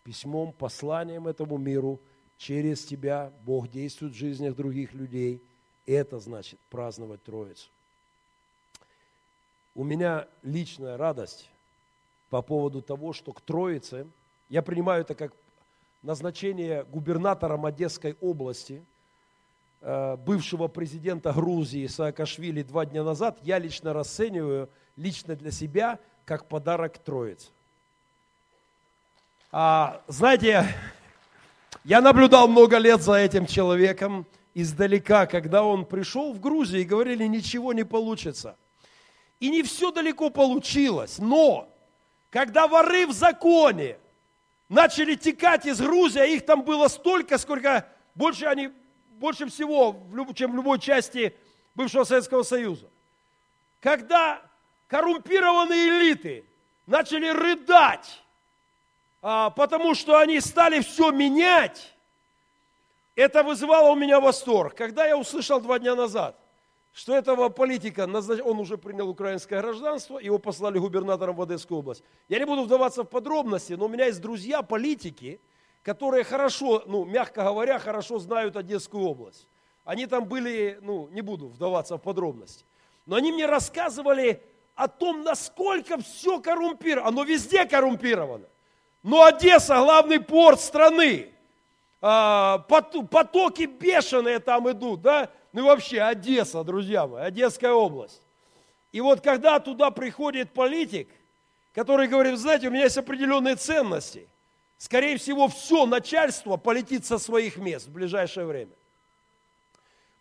[0.05, 2.01] письмом, посланием этому миру.
[2.37, 5.43] Через тебя Бог действует в жизнях других людей.
[5.87, 7.68] Это значит праздновать Троицу
[9.81, 11.49] у меня личная радость
[12.28, 14.07] по поводу того, что к Троице,
[14.51, 15.33] я принимаю это как
[16.03, 18.85] назначение губернатором Одесской области,
[19.81, 26.47] э, бывшего президента Грузии Саакашвили два дня назад, я лично расцениваю, лично для себя, как
[26.47, 27.49] подарок Троице.
[29.51, 30.66] А, знаете,
[31.85, 37.24] я наблюдал много лет за этим человеком издалека, когда он пришел в Грузию и говорили,
[37.24, 38.57] ничего не получится–
[39.41, 41.18] и не все далеко получилось.
[41.18, 41.68] Но,
[42.30, 43.99] когда воры в законе
[44.68, 48.70] начали текать из Грузии, а их там было столько, сколько больше они,
[49.12, 49.97] больше всего,
[50.34, 51.34] чем в любой части
[51.74, 52.86] бывшего Советского Союза.
[53.80, 54.43] Когда
[54.88, 56.45] коррумпированные элиты
[56.86, 58.22] начали рыдать,
[59.22, 61.95] а, потому что они стали все менять,
[63.16, 64.74] это вызывало у меня восторг.
[64.74, 66.36] Когда я услышал два дня назад,
[66.93, 68.09] что этого политика,
[68.45, 72.03] он уже принял украинское гражданство, его послали губернатором в Одесскую область.
[72.28, 75.41] Я не буду вдаваться в подробности, но у меня есть друзья политики,
[75.82, 79.47] которые хорошо, ну, мягко говоря, хорошо знают Одесскую область.
[79.84, 82.64] Они там были, ну, не буду вдаваться в подробности.
[83.07, 84.43] Но они мне рассказывали
[84.74, 87.09] о том, насколько все коррумпировано.
[87.09, 88.47] Оно везде коррумпировано.
[89.03, 91.30] Но Одесса– главный порт страны.
[92.03, 95.31] А, потоки бешеные там идут, да?
[95.53, 98.23] Ну и вообще Одесса, друзья мои, Одесская область.
[98.93, 101.09] И вот когда туда приходит политик,
[101.73, 104.29] который говорит, знаете, у меня есть определенные ценности.
[104.79, 108.73] Скорее всего, все начальство полетит со своих мест в ближайшее время.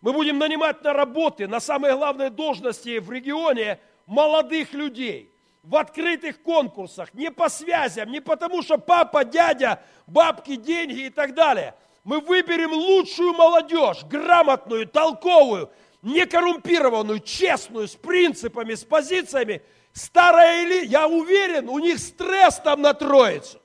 [0.01, 5.28] Мы будем нанимать на работы, на самые главные должности в регионе молодых людей
[5.63, 11.33] в открытых конкурсах, не по связям, не потому что папа, дядя, бабки, деньги и так
[11.33, 11.75] далее.
[12.03, 15.69] Мы выберем лучшую молодежь, грамотную, толковую,
[16.01, 19.61] некоррумпированную, честную, с принципами, с позициями.
[19.91, 23.61] Старая или, я уверен, у них стресс там на троицу.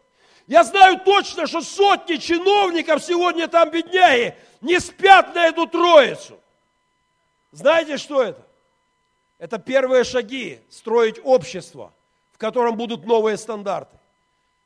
[0.46, 6.38] Я знаю точно, что сотни чиновников сегодня там бедняги не спят на эту троицу.
[7.52, 8.44] Знаете, что это?
[9.44, 11.92] Это первые шаги строить общество,
[12.32, 13.98] в котором будут новые стандарты.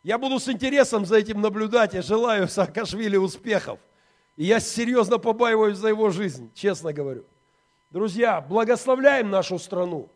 [0.04, 1.94] Я буду с интересом за этим наблюдать.
[1.94, 3.80] Я желаю Саакашвили успехов.
[4.36, 7.24] И я серьезно побаиваюсь за его жизнь, честно говорю.
[7.90, 10.08] Друзья, благословляем нашу страну.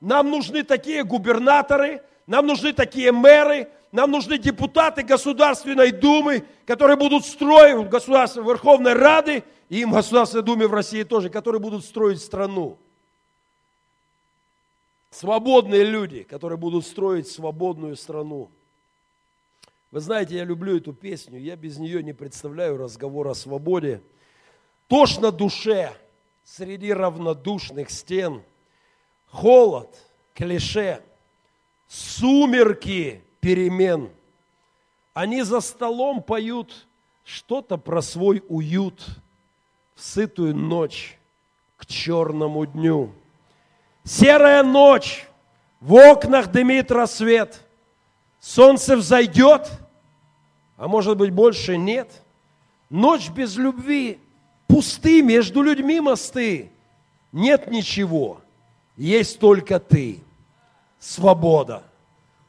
[0.00, 7.26] Нам нужны такие губернаторы, нам нужны такие мэры, нам нужны депутаты Государственной Думы, которые будут
[7.26, 12.78] строить, Государственной Верховной Рады, и им Государственной Думе в России тоже, которые будут строить страну.
[15.10, 18.50] Свободные люди, которые будут строить свободную страну.
[19.90, 24.02] Вы знаете, я люблю эту песню, я без нее не представляю разговор о свободе.
[24.86, 25.96] Тошно душе
[26.44, 28.42] среди равнодушных стен,
[29.26, 29.88] холод,
[30.34, 31.02] клише,
[31.86, 34.10] сумерки перемен.
[35.14, 36.86] Они за столом поют
[37.24, 39.04] что-то про свой уют
[39.94, 41.18] в сытую ночь
[41.76, 43.12] к черному дню.
[44.08, 45.26] Серая ночь,
[45.80, 47.60] в окнах дымит рассвет–
[48.40, 49.70] Солнце взойдет,
[50.76, 52.22] а может быть больше нет.
[52.88, 54.18] Ночь без любви,
[54.66, 56.70] пусты между людьми мосты.
[57.32, 58.40] Нет ничего,
[58.96, 60.22] есть только ты.
[60.98, 61.82] Свобода,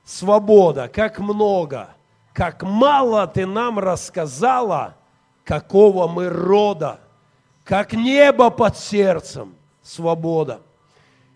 [0.05, 1.89] свобода, как много,
[2.33, 4.95] как мало ты нам рассказала,
[5.43, 6.99] какого мы рода,
[7.63, 9.53] как небо под сердцем,
[9.83, 10.61] свобода.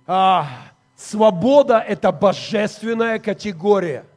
[0.05, 0.47] А,
[0.95, 4.05] свобода– это божественная категория–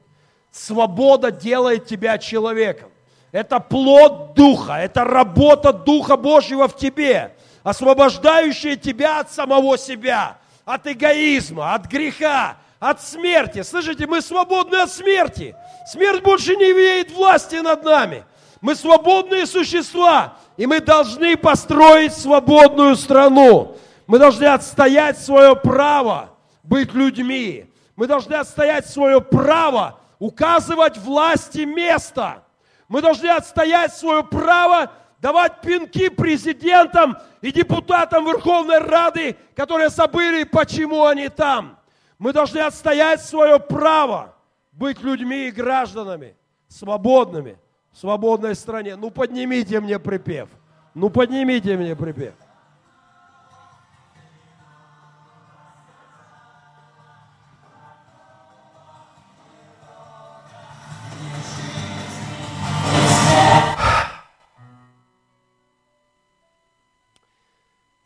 [0.57, 2.89] Свобода делает тебя человеком.
[3.31, 10.87] Это плод Духа, это работа Духа Божьего в тебе, освобождающая тебя от самого себя, от
[10.87, 13.63] эгоизма, от греха, от смерти.
[13.63, 15.55] Слышите, мы свободны от смерти.
[15.87, 18.25] Смерть больше не имеет власти над нами.
[18.63, 23.77] Мы свободные существа, и мы должны построить свободную страну.
[24.07, 26.31] Мы должны отстоять свое право
[26.63, 27.71] быть людьми.
[27.97, 32.43] Мы должны отстоять свое право указывать власти место.
[32.89, 41.05] Мы должны отстоять свое право давать пинки президентам и депутатам Верховной Рады, которые забыли, почему
[41.05, 41.79] они там.
[42.19, 44.35] Мы должны отстоять свое право
[44.73, 46.37] быть людьми и гражданами,
[46.69, 47.59] свободными,
[47.93, 48.95] в свободной стране.
[48.95, 50.49] Ну поднимите мне припев.
[50.95, 52.35] Ну поднимите мне припев.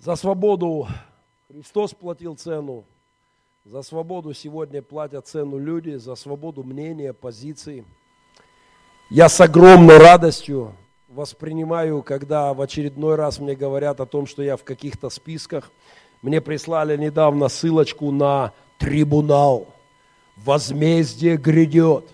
[0.00, 0.88] За свободу
[1.50, 2.84] Христос платил цену,
[3.66, 7.84] за свободу сегодня платят цену люди, за свободу мнения, позиции.
[9.10, 10.74] Я с огромной радостью
[11.06, 15.70] воспринимаю, когда в очередной раз мне говорят о том, что я в каких-то списках.
[16.22, 19.66] Мне прислали недавно ссылочку на трибунал.
[20.38, 22.06] Возмездие грядет.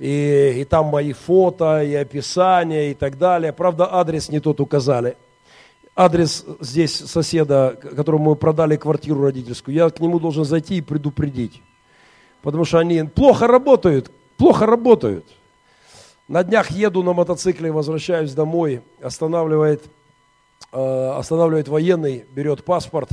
[0.00, 3.52] И, и там мои фото, и описание, и так далее.
[3.52, 5.16] Правда, адрес не тот указали–
[5.96, 11.62] адрес здесь соседа, которому мы продали квартиру родительскую, я к нему должен зайти и предупредить.
[12.42, 15.24] Потому что они плохо работают, плохо работают.
[16.28, 19.84] На днях еду на мотоцикле, возвращаюсь домой, останавливает,
[20.72, 23.10] э, останавливает военный, берет паспорт.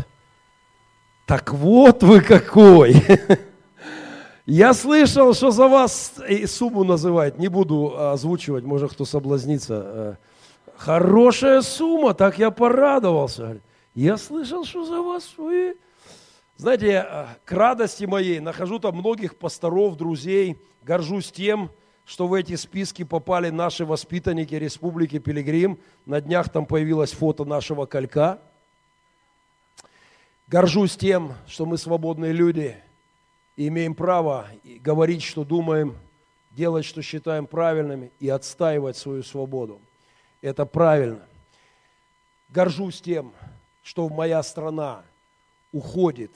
[1.26, 2.96] Так вот вы какой!
[4.46, 9.84] Я слышал, что за вас и сумму называют, не буду озвучивать, может кто соблазнится.
[9.86, 10.16] Э,
[10.82, 13.62] Хорошая сумма, так я порадовался.
[13.94, 15.78] Я слышал, что за вас вы...
[16.58, 21.70] Знаете, я к радости моей нахожу там многих пасторов, друзей, горжусь тем,
[22.04, 25.80] что в эти списки попали наши воспитанники Республики Пилигрим.
[26.08, 28.40] На днях там появилось фото нашего колька.
[30.48, 32.76] Горжусь тем, что мы свободные люди
[33.56, 34.48] и имеем право
[34.80, 35.96] говорить, что думаем,
[36.50, 39.80] делать, что считаем правильными и отстаивать свою свободу.
[40.42, 41.26] Это правильно.
[42.50, 43.34] Горжусь тем,
[43.84, 45.04] что моя страна
[45.72, 46.32] уходит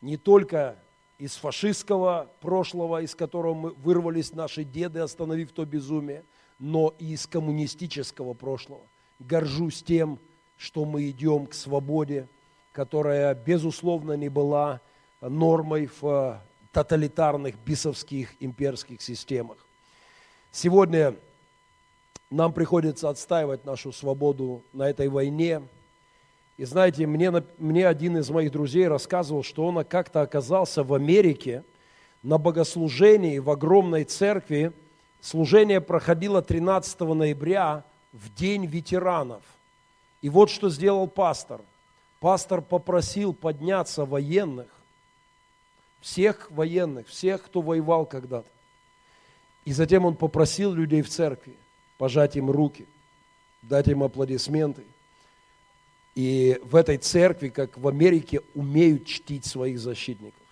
[0.00, 0.76] не только
[1.18, 6.24] из фашистского прошлого, из которого мы вырвались наши деды, остановив то безумие,
[6.58, 8.82] но и из коммунистического прошлого.
[9.18, 10.18] Горжусь тем,
[10.56, 12.28] что мы идем к свободе,
[12.72, 14.80] которая, безусловно, не была
[15.20, 16.40] нормой в
[16.72, 19.58] тоталитарных бисовских имперских системах.
[20.50, 21.14] Сегодня
[22.32, 25.62] нам приходится отстаивать нашу свободу на этой войне.
[26.56, 31.62] И знаете, мне, мне один из моих друзей рассказывал, что он как-то оказался в Америке
[32.22, 34.72] на богослужении в огромной церкви.
[35.20, 39.42] Служение проходило 13 ноября в День ветеранов.
[40.22, 41.60] И вот что сделал пастор.
[42.20, 44.68] Пастор попросил подняться военных,
[46.00, 48.48] всех военных, всех, кто воевал когда-то.
[49.64, 51.56] И затем он попросил людей в церкви
[52.02, 52.84] пожать им руки,
[53.62, 54.82] дать им аплодисменты.
[56.16, 60.42] И в этой церкви, как в Америке, умеют чтить своих защитников.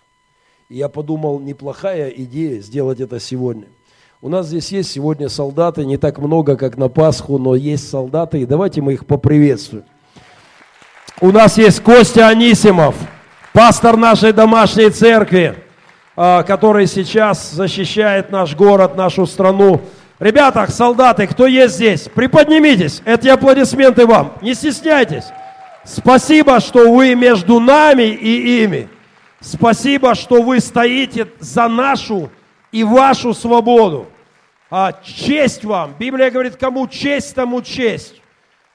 [0.69, 3.67] И я подумал, неплохая идея сделать это сегодня.
[4.21, 8.39] У нас здесь есть сегодня солдаты, не так много, как на Пасху, но есть солдаты,
[8.39, 9.83] и давайте мы их поприветствуем.
[11.19, 12.95] У нас есть Костя Анисимов,
[13.51, 15.57] пастор нашей домашней церкви,
[16.15, 19.81] а, который сейчас защищает наш город, нашу страну.
[20.21, 23.01] Ребята, солдаты, кто есть здесь, приподнимитесь.
[23.05, 24.33] Эти аплодисменты вам.
[24.43, 25.23] Не стесняйтесь.
[25.83, 28.87] Спасибо, что вы между нами и ими.
[29.39, 32.29] Спасибо, что вы стоите за нашу
[32.71, 34.05] и вашу свободу.
[34.69, 35.95] А, честь вам.
[35.97, 38.21] Библия говорит, кому честь, тому честь.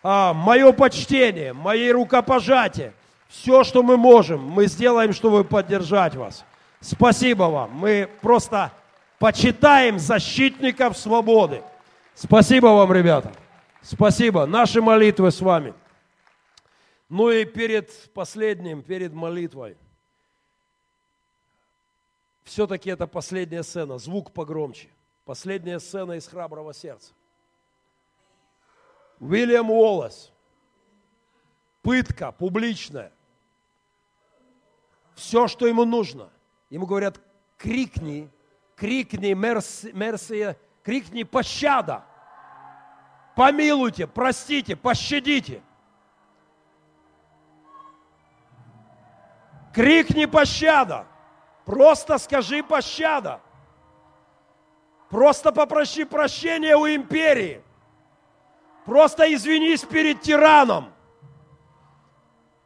[0.03, 2.93] А, мое почтение, мои рукопожатия.
[3.29, 6.45] Все, что мы можем, мы сделаем, чтобы поддержать вас.
[6.81, 7.71] Спасибо вам.
[7.73, 8.73] Мы просто
[9.19, 11.63] Почитаем защитников свободы.
[12.15, 13.33] Спасибо вам, ребята.
[13.83, 14.47] Спасибо.
[14.47, 15.75] Наши молитвы с вами.
[17.09, 19.77] Ну и перед последним, перед молитвой,
[22.45, 24.89] все-таки это последняя сцена, звук погромче.
[25.25, 27.13] Последняя сцена из храброго сердца.
[29.19, 30.33] Уильям Уоллес.
[31.83, 33.13] Пытка публичная.
[35.15, 36.31] Все, что ему нужно.
[36.71, 37.21] Ему говорят,
[37.57, 38.31] крикни,
[38.77, 42.03] крикни мерси, мерси, крикни пощада.
[43.37, 45.63] Помилуйте, простите, пощадите.
[49.75, 51.05] Крикни пощада.
[51.65, 53.41] Просто скажи пощада.
[55.11, 57.63] Просто попроси прощения у империи.
[58.87, 60.93] Просто извинись перед тираном.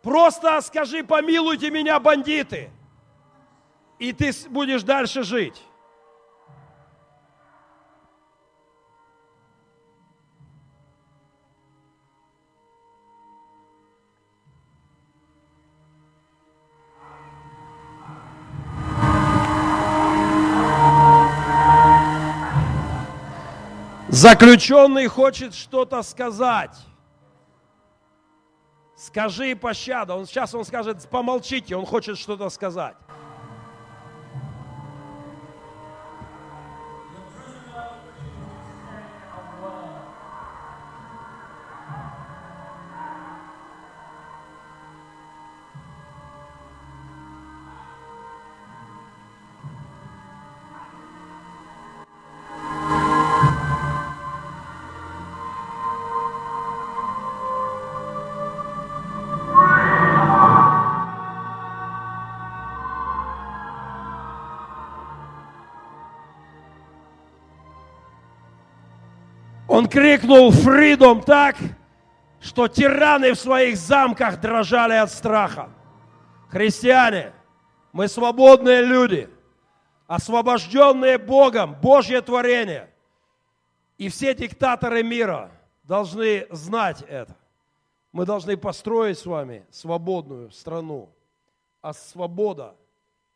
[0.02, 2.70] Просто скажи, помилуйте меня, бандиты.
[3.98, 5.62] И ты будешь дальше жить.
[24.11, 26.76] Заключенный хочет что-то сказать.
[28.96, 30.14] Скажи пощада.
[30.14, 32.96] Он сейчас он скажет, помолчите, он хочет что-то сказать.
[69.91, 71.57] Крикнул «Фридом» так,
[72.41, 75.70] что тираны в своих замках дрожали от страха.
[76.49, 77.32] Христиане,
[77.93, 79.28] мы свободные люди,
[80.07, 82.91] освобожденные Богом, Божье творение.
[83.99, 85.51] И все диктаторы мира
[85.82, 87.36] должны знать это.
[88.12, 91.11] Мы должны построить с вами свободную страну.
[91.82, 92.74] А свобода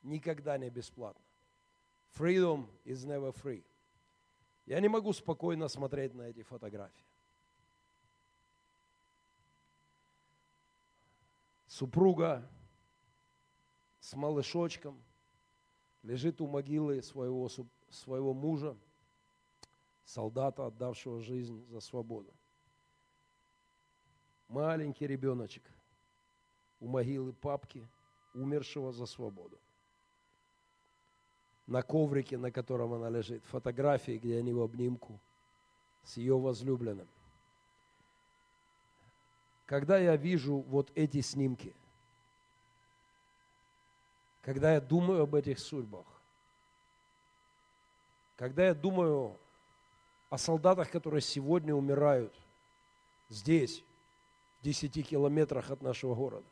[0.02, 1.20] никогда не бесплатна.
[2.18, 3.62] Freedom is never free.
[4.66, 7.04] Я не могу спокойно смотреть на эти фотографии.
[11.66, 12.48] Супруга
[14.00, 15.02] с малышочком
[16.02, 17.50] лежит у могилы своего,
[17.90, 18.76] своего мужа,
[20.04, 22.32] солдата, отдавшего жизнь за свободу.
[24.48, 25.64] Маленький ребеночек
[26.80, 27.86] у могилы папки,
[28.34, 29.58] умершего за свободу
[31.66, 35.18] на коврике, на котором она лежит, фотографии, где они в обнимку
[36.02, 37.08] с ее возлюбленным.
[39.66, 41.74] Когда я вижу вот эти снимки,
[44.42, 46.04] когда я думаю об этих судьбах,
[48.36, 49.38] когда я думаю
[50.28, 52.34] о солдатах, которые сегодня умирают
[53.30, 53.82] здесь,
[54.60, 56.46] в 10 километрах от нашего города,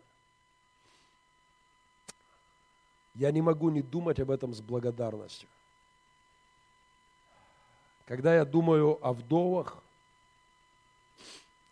[3.14, 5.48] я не могу не думать об этом с благодарностью.
[8.06, 9.82] Когда я думаю о вдовах,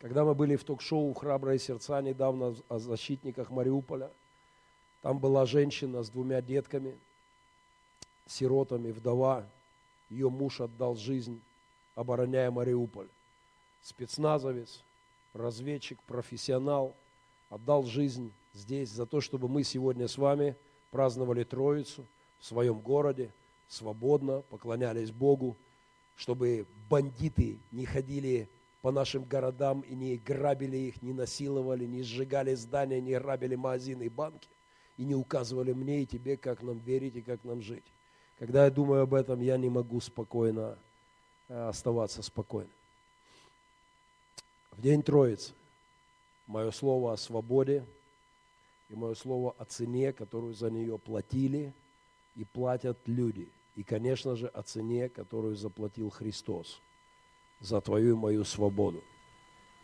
[0.01, 4.11] когда мы были в ток-шоу «Храбрые сердца» недавно о защитниках Мариуполя–
[5.03, 6.99] там была женщина с двумя детками,
[8.27, 9.47] сиротами, вдова.
[10.11, 11.41] Ее муж отдал жизнь,
[11.95, 13.09] обороняя Мариуполь.
[13.83, 14.83] Спецназовец,
[15.33, 16.95] разведчик, профессионал,
[17.49, 20.55] отдал жизнь здесь за то, чтобы мы сегодня с вами
[20.91, 22.07] праздновали Троицу
[22.39, 23.33] в своем городе,
[23.69, 25.57] свободно поклонялись Богу,
[26.17, 28.49] чтобы бандиты не ходили
[28.83, 34.05] по нашим городам и не грабили их, не насиловали, не сжигали здания, не грабили магазины
[34.05, 34.49] и банки
[34.97, 37.85] и не указывали мне и тебе, как нам верить и как нам жить.
[38.39, 40.77] Когда я думаю об этом, я не могу спокойно
[41.49, 42.73] э, оставаться спокойным.
[44.73, 45.53] В день Троицы
[46.47, 47.85] мое слово о свободе
[48.91, 51.73] и мое слово о цене, которую за нее платили
[52.35, 53.49] и платят люди.
[53.77, 56.83] И, конечно же, о цене, которую заплатил Христос
[57.61, 59.03] за твою и мою свободу.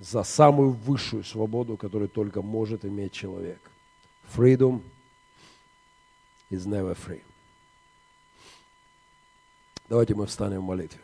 [0.00, 3.60] За самую высшую свободу, которую только может иметь человек.
[4.36, 4.82] Freedom–
[6.50, 7.22] is never free.
[9.88, 11.00] Давайте мы встанем в молитве.